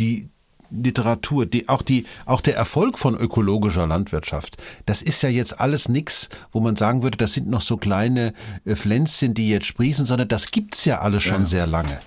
[0.00, 0.28] die
[0.70, 5.88] Literatur, die, auch die, auch der Erfolg von ökologischer Landwirtschaft, das ist ja jetzt alles
[5.88, 8.32] nix, wo man sagen würde, das sind noch so kleine
[8.64, 11.46] äh, Pflänzchen, die jetzt sprießen, sondern das gibt's ja alles schon ja.
[11.46, 11.98] sehr lange.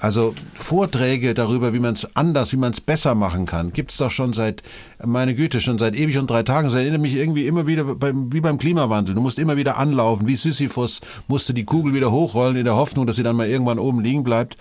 [0.00, 4.10] Also Vorträge darüber, wie man es anders, wie man es besser machen kann, gibt's doch
[4.10, 4.62] schon seit,
[5.02, 6.68] meine Güte, schon seit ewig und drei Tagen.
[6.68, 9.14] Das erinnert mich irgendwie immer wieder beim, wie beim Klimawandel.
[9.14, 13.06] Du musst immer wieder anlaufen, wie Sisyphus musste die Kugel wieder hochrollen in der Hoffnung,
[13.06, 14.58] dass sie dann mal irgendwann oben liegen bleibt.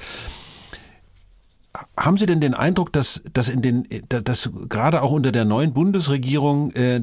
[1.98, 5.74] Haben Sie denn den Eindruck, dass, dass in den, dass gerade auch unter der neuen
[5.74, 7.02] Bundesregierung äh,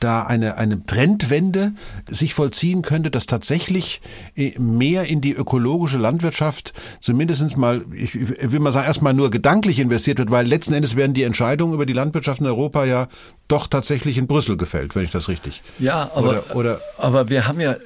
[0.00, 1.72] da eine, eine Trendwende
[2.08, 4.00] sich vollziehen könnte, dass tatsächlich
[4.36, 9.78] äh, mehr in die ökologische Landwirtschaft zumindestens mal, ich will mal sagen, erstmal nur gedanklich
[9.78, 13.08] investiert wird, weil letzten Endes werden die Entscheidungen über die Landwirtschaft in Europa ja
[13.48, 15.62] doch tatsächlich in Brüssel gefällt, wenn ich das richtig.
[15.78, 17.76] Ja, aber, oder, oder aber wir haben ja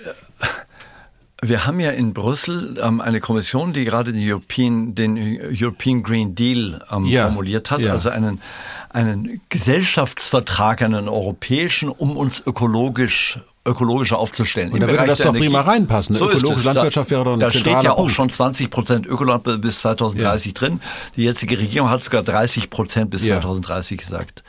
[1.43, 6.35] wir haben ja in Brüssel ähm, eine Kommission, die gerade den European, den European Green
[6.35, 7.93] Deal ähm, ja, formuliert hat, ja.
[7.93, 8.43] also einen,
[8.91, 14.73] einen Gesellschaftsvertrag, einen europäischen, um uns ökologisch ökologischer aufzustellen.
[14.73, 15.47] Und da würde das doch Energie.
[15.47, 16.17] prima reinpassen.
[16.17, 18.13] So Ökologische Landwirtschaft wäre doch ein Da steht ja auch Punkt.
[18.13, 20.53] schon 20 Prozent Ökoland bis 2030 ja.
[20.59, 20.81] drin.
[21.17, 24.43] Die jetzige Regierung hat sogar 30 Prozent bis 2030 gesagt.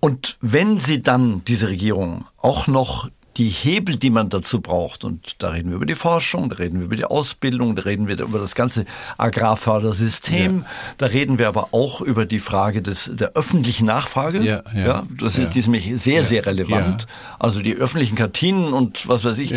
[0.00, 5.36] Und wenn sie dann, diese Regierung, auch noch die Hebel, die man dazu braucht, und
[5.38, 8.18] da reden wir über die Forschung, da reden wir über die Ausbildung, da reden wir
[8.18, 8.84] über das ganze
[9.18, 10.64] Agrarfördersystem, ja.
[10.98, 14.42] da reden wir aber auch über die Frage des, der öffentlichen Nachfrage.
[14.42, 17.06] Ja, ja, ja das ist, die ist nämlich sehr, sehr relevant.
[17.38, 19.54] Also die öffentlichen Kantinen und was weiß ich.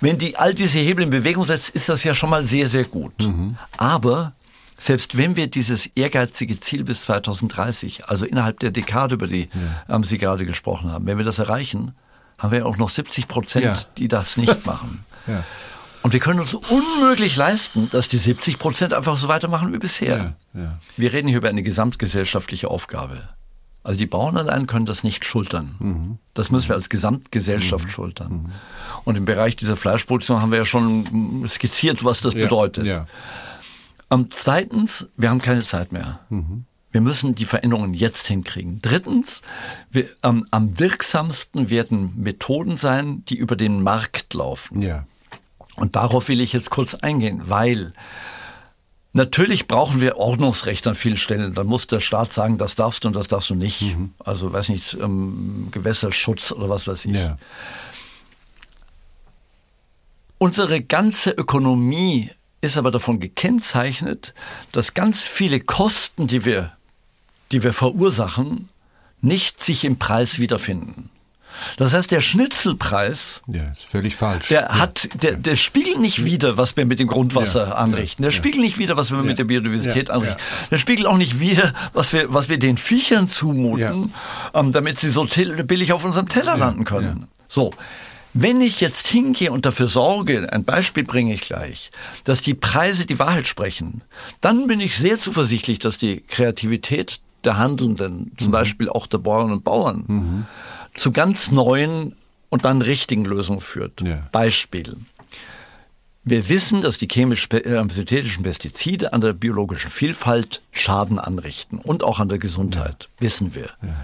[0.00, 2.84] Wenn die all diese Hebel in Bewegung setzt, ist das ja schon mal sehr, sehr
[2.84, 3.12] gut.
[3.20, 3.56] Mhm.
[3.76, 4.32] Aber
[4.78, 9.50] selbst wenn wir dieses ehrgeizige Ziel bis 2030, also innerhalb der Dekade, über die
[9.88, 10.02] ja.
[10.02, 11.92] Sie gerade gesprochen haben, wenn wir das erreichen,
[12.40, 13.78] haben wir auch noch 70 Prozent, ja.
[13.96, 15.04] die das nicht machen.
[15.26, 15.44] ja.
[16.02, 20.34] Und wir können uns unmöglich leisten, dass die 70 Prozent einfach so weitermachen wie bisher.
[20.54, 20.78] Ja.
[20.96, 23.28] Wir reden hier über eine gesamtgesellschaftliche Aufgabe.
[23.82, 25.74] Also die Bauern allein können das nicht schultern.
[25.78, 26.18] Mhm.
[26.32, 27.90] Das müssen wir als Gesamtgesellschaft mhm.
[27.90, 28.32] schultern.
[28.32, 28.52] Mhm.
[29.04, 32.86] Und im Bereich dieser Fleischproduktion haben wir ja schon skizziert, was das bedeutet.
[32.86, 33.06] Ja.
[34.08, 36.20] Um, zweitens, wir haben keine Zeit mehr.
[36.30, 36.64] Mhm.
[36.92, 38.80] Wir müssen die Veränderungen jetzt hinkriegen.
[38.82, 39.42] Drittens,
[39.90, 44.82] wir, ähm, am wirksamsten werden Methoden sein, die über den Markt laufen.
[44.82, 45.06] Ja.
[45.76, 47.92] Und darauf will ich jetzt kurz eingehen, weil
[49.12, 51.52] Natürlich brauchen wir Ordnungsrecht an vielen Stellen.
[51.52, 53.82] Da muss der Staat sagen, das darfst du und das darfst du nicht.
[53.82, 54.14] Mhm.
[54.20, 57.16] Also, weiß nicht, ähm, Gewässerschutz oder was weiß ich.
[57.16, 57.36] Ja.
[60.38, 62.30] Unsere ganze Ökonomie
[62.60, 64.32] ist aber davon gekennzeichnet,
[64.70, 66.72] dass ganz viele Kosten, die wir
[67.52, 68.68] die wir verursachen,
[69.20, 71.10] nicht sich im Preis wiederfinden.
[71.76, 74.48] Das heißt, der Schnitzelpreis, ja, ist völlig falsch.
[74.48, 74.78] Der ja.
[74.78, 78.22] hat, der, der spiegelt nicht wider, was wir mit dem Grundwasser ja, anrichten.
[78.22, 80.40] Der spiegelt nicht wider, was wir mit der Biodiversität anrichten.
[80.70, 84.14] Der spiegelt auch nicht wider, was wir, was wir den Viechern zumuten,
[84.54, 85.26] ähm, damit sie so
[85.64, 87.28] billig auf unserem Teller landen können.
[87.48, 87.72] So.
[88.32, 91.90] Wenn ich jetzt hingehe und dafür sorge, ein Beispiel bringe ich gleich,
[92.22, 94.02] dass die Preise die Wahrheit sprechen,
[94.40, 98.52] dann bin ich sehr zuversichtlich, dass die Kreativität der Handelnden, zum mhm.
[98.52, 100.46] Beispiel auch der Bauern und Bauern, mhm.
[100.94, 102.16] zu ganz neuen
[102.48, 104.00] und dann richtigen Lösungen führt.
[104.02, 104.28] Ja.
[104.32, 104.96] Beispiel.
[106.22, 112.20] Wir wissen, dass die chemisch-synthetischen äh, Pestizide an der biologischen Vielfalt Schaden anrichten und auch
[112.20, 113.08] an der Gesundheit.
[113.18, 113.24] Ja.
[113.24, 113.70] Wissen wir.
[113.82, 113.96] Ja.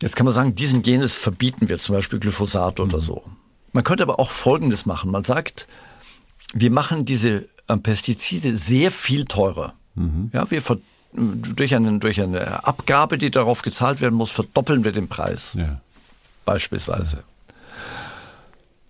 [0.00, 2.84] Jetzt kann man sagen, diesen Genes verbieten wir, zum Beispiel Glyphosat mhm.
[2.84, 3.24] oder so.
[3.72, 5.10] Man könnte aber auch Folgendes machen.
[5.10, 5.68] Man sagt,
[6.52, 9.74] wir machen diese äh, Pestizide sehr viel teurer.
[9.94, 10.30] Mhm.
[10.32, 10.62] Ja, wir
[11.12, 15.52] durch, einen, durch eine Abgabe, die darauf gezahlt werden muss, verdoppeln wir den Preis.
[15.54, 15.80] Ja.
[16.44, 17.24] Beispielsweise.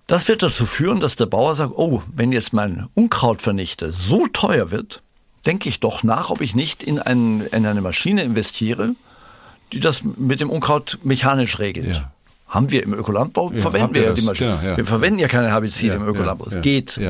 [0.07, 4.71] Das wird dazu führen, dass der Bauer sagt, oh, wenn jetzt mein Unkrautvernichter so teuer
[4.71, 5.03] wird,
[5.47, 8.95] denke ich doch nach, ob ich nicht in, ein, in eine Maschine investiere,
[9.73, 11.97] die das mit dem Unkraut mechanisch regelt.
[11.97, 12.13] Ja.
[12.49, 14.59] Haben wir im Ökolandbau, ja, verwenden wir ja die Maschine.
[14.63, 14.77] Ja.
[14.77, 16.47] Wir verwenden ja keine Herbizide im Ökolandbau.
[16.49, 17.01] Es geht.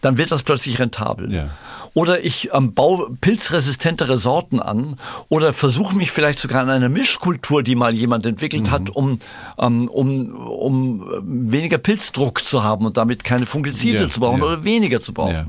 [0.00, 1.50] Dann wird das plötzlich rentabel
[1.94, 7.62] oder ich ähm, baue pilzresistentere Sorten an oder versuche mich vielleicht sogar an einer Mischkultur,
[7.62, 8.70] die mal jemand entwickelt mhm.
[8.70, 9.18] hat, um,
[9.58, 14.46] ähm, um, um weniger Pilzdruck zu haben und damit keine Fungizide ja, zu brauchen ja.
[14.46, 15.34] oder weniger zu brauchen.
[15.34, 15.46] Ja.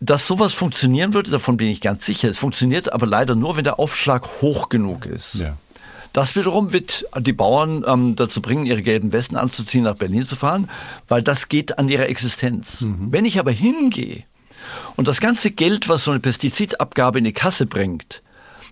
[0.00, 2.28] dass sowas funktionieren würde, davon bin ich ganz sicher.
[2.28, 5.34] Es funktioniert aber leider nur, wenn der Aufschlag hoch genug ist.
[5.34, 5.56] Ja.
[6.12, 10.36] Das wiederum wird die Bauern ähm, dazu bringen, ihre gelben Westen anzuziehen, nach Berlin zu
[10.36, 10.68] fahren,
[11.06, 12.80] weil das geht an ihre Existenz.
[12.80, 13.08] Mhm.
[13.10, 14.24] Wenn ich aber hingehe
[14.96, 18.22] und das ganze Geld, was so eine Pestizidabgabe in die Kasse bringt,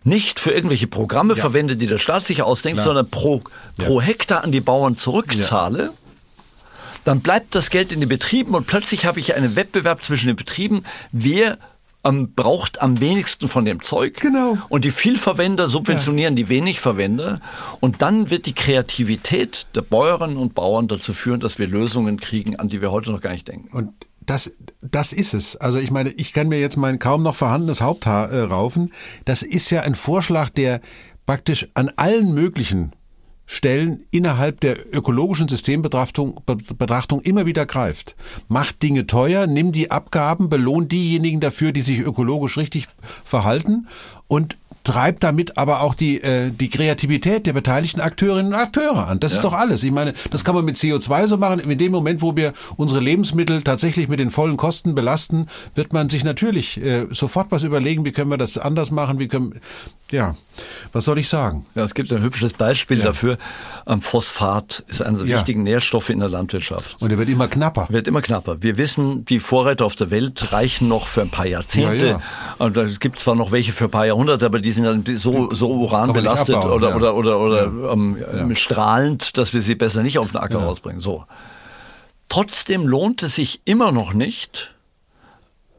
[0.03, 1.41] nicht für irgendwelche Programme Ja.
[1.41, 2.85] verwende, die der Staat sich ausdenkt, Klar.
[2.95, 3.43] sondern pro,
[3.77, 5.93] pro Hektar an die Bauern zurückzahle,
[7.05, 10.37] dann bleibt das Geld in den Betrieben und plötzlich habe ich einen Wettbewerb zwischen den
[10.37, 11.59] Betrieben, wer
[12.07, 14.21] ähm, braucht am wenigsten von dem Zeug.
[14.21, 14.59] Genau.
[14.69, 17.41] Und die Vielverwender subventionieren die Wenigverwender.
[17.81, 22.57] Und dann wird die Kreativität der Bäuerinnen und Bauern dazu führen, dass wir Lösungen kriegen,
[22.57, 23.77] an die wir heute noch gar nicht denken.
[23.77, 24.53] Und das,
[24.83, 25.57] das ist es.
[25.57, 28.93] Also ich meine, ich kann mir jetzt mein kaum noch vorhandenes Haupthaar äh, raufen.
[29.25, 30.81] Das ist ja ein Vorschlag, der
[31.27, 32.93] praktisch an allen möglichen
[33.47, 38.17] Stellen innerhalb der ökologischen Systembetrachtung Be- Betrachtung immer wieder greift.
[38.49, 42.89] Macht Dinge teuer, nimm die Abgaben, belohnt diejenigen dafür, die sich ökologisch richtig
[43.25, 43.87] verhalten
[44.27, 44.57] und
[44.87, 49.19] treibt damit aber auch die, äh, die Kreativität der beteiligten Akteurinnen und Akteure an.
[49.19, 49.83] Das ist doch alles.
[49.83, 51.59] Ich meine, das kann man mit CO2 so machen.
[51.59, 56.09] In dem Moment, wo wir unsere Lebensmittel tatsächlich mit den vollen Kosten belasten, wird man
[56.09, 59.59] sich natürlich äh, sofort was überlegen, wie können wir das anders machen, wie können,
[60.13, 60.37] ja,
[60.93, 61.67] was soll ich sagen?
[61.75, 63.39] Ja, es gibt ein hübsches Beispiel dafür.
[63.89, 65.37] Ähm, Phosphat ist einer der Ja.
[65.39, 66.97] wichtigen Nährstoffe in der Landwirtschaft.
[67.03, 67.89] Und er wird immer knapper.
[67.91, 68.63] Wird immer knapper.
[68.63, 72.07] Wir wissen, die Vorräte auf der Welt reichen noch für ein paar Jahrzehnte.
[72.07, 72.21] Ja,
[72.59, 75.53] Und es gibt zwar noch welche für ein paar Jahrhunderte, aber die sind dann so,
[75.53, 76.95] so uran Kann man nicht belastet abbauen, oder, ja.
[76.97, 81.01] oder, oder, oder ähm, ähm, strahlend, dass wir sie besser nicht auf den Acker rausbringen.
[81.01, 81.25] So.
[82.29, 84.75] Trotzdem lohnt es sich immer noch nicht,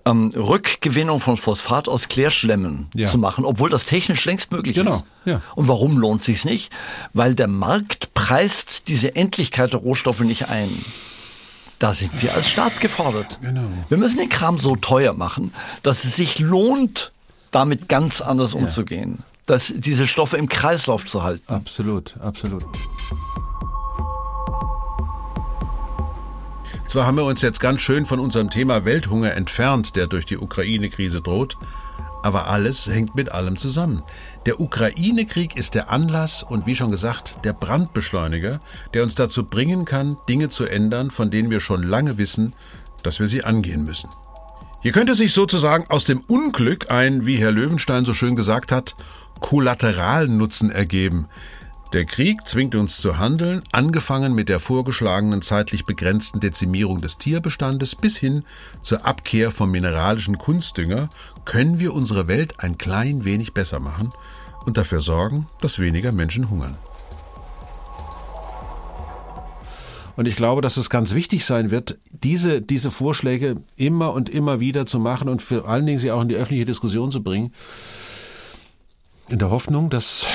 [0.06, 3.10] ähm, Rückgewinnung von Phosphat aus Klärschlemmen Ja.
[3.10, 5.04] zu machen, obwohl das technisch längst möglich Genau, ist.
[5.26, 5.42] ja.
[5.56, 6.72] Und warum lohnt sich's nicht?
[7.14, 10.70] Weil der Markt preist diese Endlichkeit der Rohstoffe nicht ein.
[11.80, 13.38] Da sind wir als Staat gefordert.
[13.42, 13.62] Genau.
[13.90, 17.12] Wir müssen den Kram so teuer machen, dass es sich lohnt,
[17.52, 19.24] damit ganz anders umzugehen.
[19.46, 21.54] Dass diese Stoffe im Kreislauf zu halten.
[21.54, 22.66] Absolut, absolut.
[26.88, 30.38] Zwar haben wir uns jetzt ganz schön von unserem Thema Welthunger entfernt, der durch die
[30.38, 31.58] Ukraine-Krise droht,
[32.24, 34.04] aber alles hängt mit allem zusammen.
[34.46, 38.60] Der Ukraine-Krieg ist der Anlass und wie schon gesagt, der Brandbeschleuniger,
[38.94, 42.54] der uns dazu bringen kann, Dinge zu ändern, von denen wir schon lange wissen,
[43.04, 44.10] dass wir sie angehen müssen.
[44.82, 48.96] Hier könnte sich sozusagen aus dem Unglück ein, wie Herr Löwenstein so schön gesagt hat,
[49.40, 51.28] Kollateralnutzen ergeben.
[51.94, 57.96] Der Krieg zwingt uns zu handeln, angefangen mit der vorgeschlagenen zeitlich begrenzten Dezimierung des Tierbestandes
[57.96, 58.44] bis hin
[58.82, 61.08] zur Abkehr vom mineralischen Kunstdünger,
[61.46, 64.10] können wir unsere Welt ein klein wenig besser machen
[64.66, 66.78] und dafür sorgen, dass weniger Menschen hungern.
[70.18, 74.60] Und ich glaube, dass es ganz wichtig sein wird, diese, diese Vorschläge immer und immer
[74.60, 77.54] wieder zu machen und vor allen Dingen sie auch in die öffentliche Diskussion zu bringen.
[79.30, 80.26] In der Hoffnung, dass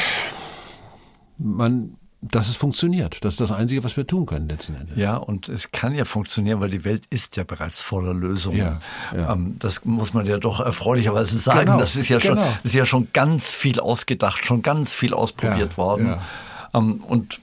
[1.39, 3.24] man, dass es funktioniert.
[3.24, 4.97] Das ist das Einzige, was wir tun können letzten Endes.
[4.97, 8.59] Ja, und es kann ja funktionieren, weil die Welt ist ja bereits voller Lösungen.
[8.59, 8.78] Ja,
[9.14, 9.33] ja.
[9.33, 11.61] Ähm, das muss man ja doch erfreulicherweise sagen.
[11.61, 12.53] Genau, das ist ja schon, genau.
[12.62, 16.14] ist ja schon ganz viel ausgedacht, schon ganz viel ausprobiert Ja, worden.
[16.73, 16.81] Ja.
[16.81, 17.41] Ähm, und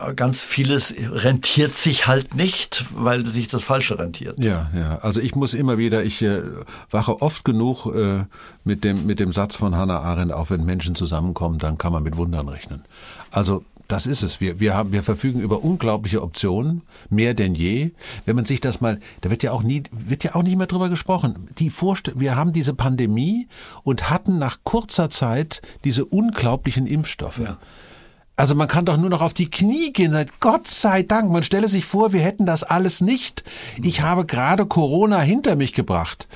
[0.00, 4.38] äh, ganz vieles rentiert sich halt nicht, weil sich das Falsche rentiert.
[4.38, 4.98] Ja, ja.
[4.98, 6.42] Also ich muss immer wieder, ich äh,
[6.90, 8.24] wache oft genug äh,
[8.64, 12.02] mit dem mit dem Satz von Hannah Arendt, auch wenn Menschen zusammenkommen, dann kann man
[12.02, 12.84] mit Wundern rechnen.
[13.30, 14.38] Also das ist es.
[14.40, 17.92] Wir, wir haben, wir verfügen über unglaubliche Optionen, mehr denn je.
[18.26, 20.66] Wenn man sich das mal, da wird ja auch nie, wird ja auch nicht mehr
[20.66, 21.48] drüber gesprochen.
[21.58, 23.48] Die Vorst wir haben diese Pandemie
[23.82, 27.56] und hatten nach kurzer Zeit diese unglaublichen Impfstoffe.
[28.38, 30.12] Also man kann doch nur noch auf die Knie gehen.
[30.12, 31.28] Sagt, Gott sei Dank.
[31.32, 33.42] Man stelle sich vor, wir hätten das alles nicht.
[33.82, 36.28] Ich habe gerade Corona hinter mich gebracht.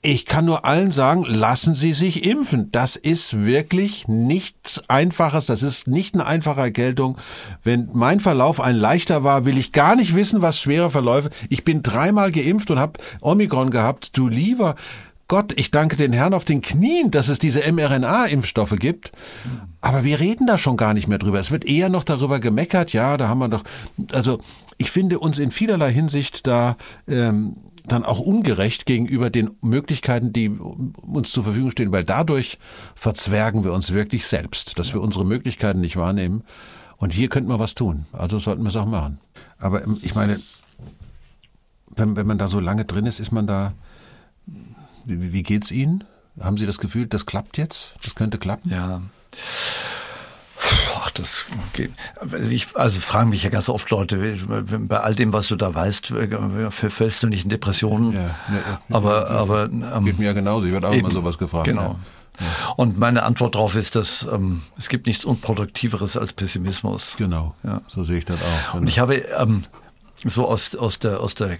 [0.00, 2.72] Ich kann nur allen sagen, lassen Sie sich impfen.
[2.72, 5.46] Das ist wirklich nichts Einfaches.
[5.46, 7.16] Das ist nicht eine einfache Erkältung.
[7.62, 11.30] Wenn mein Verlauf ein leichter war, will ich gar nicht wissen, was schwere Verläufe.
[11.50, 14.16] Ich bin dreimal geimpft und habe Omikron gehabt.
[14.16, 14.74] Du lieber
[15.28, 19.12] Gott, ich danke den Herrn auf den Knien, dass es diese mRNA-Impfstoffe gibt.
[19.82, 21.38] Aber wir reden da schon gar nicht mehr drüber.
[21.38, 22.94] Es wird eher noch darüber gemeckert.
[22.94, 23.62] Ja, da haben wir doch.
[24.12, 24.40] Also
[24.78, 27.56] ich finde uns in vielerlei Hinsicht da ähm,
[27.86, 32.58] dann auch ungerecht gegenüber den Möglichkeiten, die uns zur Verfügung stehen, weil dadurch
[32.94, 36.42] verzwergen wir uns wirklich selbst, dass wir unsere Möglichkeiten nicht wahrnehmen.
[36.96, 38.06] Und hier könnten wir was tun.
[38.12, 39.20] Also sollten wir es auch machen.
[39.58, 40.40] Aber ähm, ich meine,
[41.96, 43.74] wenn, wenn man da so lange drin ist, ist man da.
[45.08, 46.04] Wie, wie geht's Ihnen?
[46.40, 47.94] Haben Sie das Gefühl, das klappt jetzt?
[48.02, 48.70] Das könnte klappen?
[48.70, 49.02] Ja.
[50.96, 51.90] Ach, das geht.
[52.50, 54.36] Ich, also fragen mich ja ganz oft Leute,
[54.80, 56.12] bei all dem, was du da weißt,
[56.70, 58.12] fällst du nicht in Depressionen?
[58.12, 60.66] Ja, ne, aber, aber ähm, geht mir ja genauso.
[60.66, 61.64] Ich werde auch eben, immer sowas gefragt.
[61.64, 61.98] Genau.
[62.38, 62.46] Ja.
[62.76, 67.14] Und meine Antwort darauf ist, dass ähm, es gibt nichts Unproduktiveres als Pessimismus.
[67.16, 67.54] Genau.
[67.64, 67.80] Ja.
[67.88, 68.72] So sehe ich das auch.
[68.72, 68.82] Genau.
[68.82, 69.64] Und ich habe ähm,
[70.24, 71.56] so aus, aus der, aus der äh,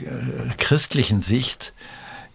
[0.59, 1.73] christlichen Sicht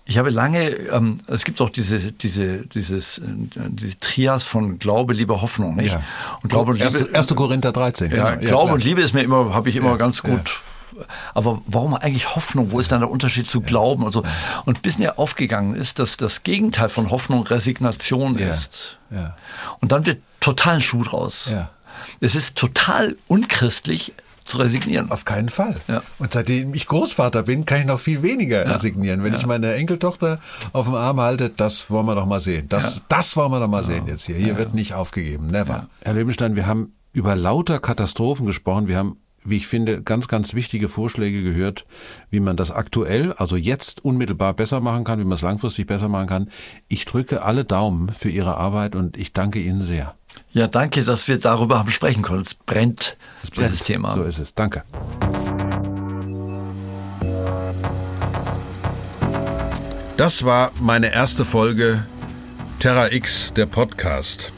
[0.06, 3.24] ich habe lange, ähm, es gibt auch diese, diese, dieses, äh,
[3.70, 5.94] diese Trias von Glaube, Liebe, Hoffnung, nicht?
[5.94, 6.04] Ja.
[6.42, 7.10] Und Glaube und Liebe.
[7.14, 7.28] 1.
[7.36, 8.12] Korinther 13.
[8.12, 8.48] Ja, genau.
[8.48, 10.62] Glaube ja, und Liebe ist mir immer, habe ich immer ja, ganz gut.
[11.34, 12.72] Aber warum eigentlich Hoffnung?
[12.72, 14.24] Wo ist dann der Unterschied zu Glauben und so?
[14.66, 18.98] Und bis mir aufgegangen ist, dass das Gegenteil von Hoffnung Resignation ist.
[19.10, 19.36] Ja.
[19.80, 21.48] Und dann wird total ein Schuh draus.
[21.50, 21.70] Ja.
[22.20, 24.14] Es ist total unchristlich,
[24.46, 25.12] zu resignieren.
[25.12, 25.76] Auf keinen Fall.
[25.88, 26.02] Ja.
[26.20, 28.74] Und seitdem ich Großvater bin, kann ich noch viel weniger ja.
[28.74, 29.24] resignieren.
[29.24, 29.40] Wenn ja.
[29.40, 30.40] ich meine Enkeltochter
[30.72, 32.70] auf dem Arm halte, das wollen wir doch mal sehen.
[32.70, 34.36] Das, das wollen wir doch mal sehen jetzt hier.
[34.36, 35.48] Hier wird nicht aufgegeben.
[35.48, 35.88] Never.
[36.02, 38.88] Herr Lebenstein, wir haben über lauter Katastrophen gesprochen.
[38.88, 41.86] Wir haben wie ich finde, ganz, ganz wichtige Vorschläge gehört,
[42.30, 46.08] wie man das aktuell, also jetzt unmittelbar besser machen kann, wie man es langfristig besser
[46.10, 46.50] machen kann.
[46.88, 50.16] Ich drücke alle Daumen für Ihre Arbeit und ich danke Ihnen sehr.
[50.52, 52.42] Ja, danke, dass wir darüber haben sprechen können.
[52.42, 53.68] Es brennt, es brennt.
[53.68, 54.14] dieses Thema.
[54.14, 54.54] So ist es.
[54.54, 54.84] Danke.
[60.18, 62.06] Das war meine erste Folge
[62.80, 64.52] Terra X, der Podcast.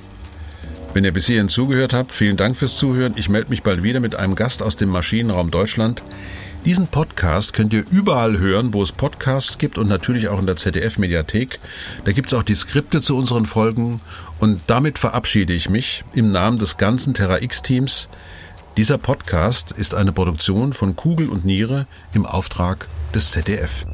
[0.96, 3.16] Wenn ihr bis hierhin zugehört habt, vielen Dank fürs Zuhören.
[3.18, 6.02] Ich melde mich bald wieder mit einem Gast aus dem Maschinenraum Deutschland.
[6.64, 10.56] Diesen Podcast könnt ihr überall hören, wo es Podcasts gibt und natürlich auch in der
[10.56, 11.60] ZDF-Mediathek.
[12.06, 14.00] Da gibt es auch die Skripte zu unseren Folgen
[14.40, 18.08] und damit verabschiede ich mich im Namen des ganzen Terra X-Teams.
[18.78, 23.86] Dieser Podcast ist eine Produktion von Kugel und Niere im Auftrag des ZDF.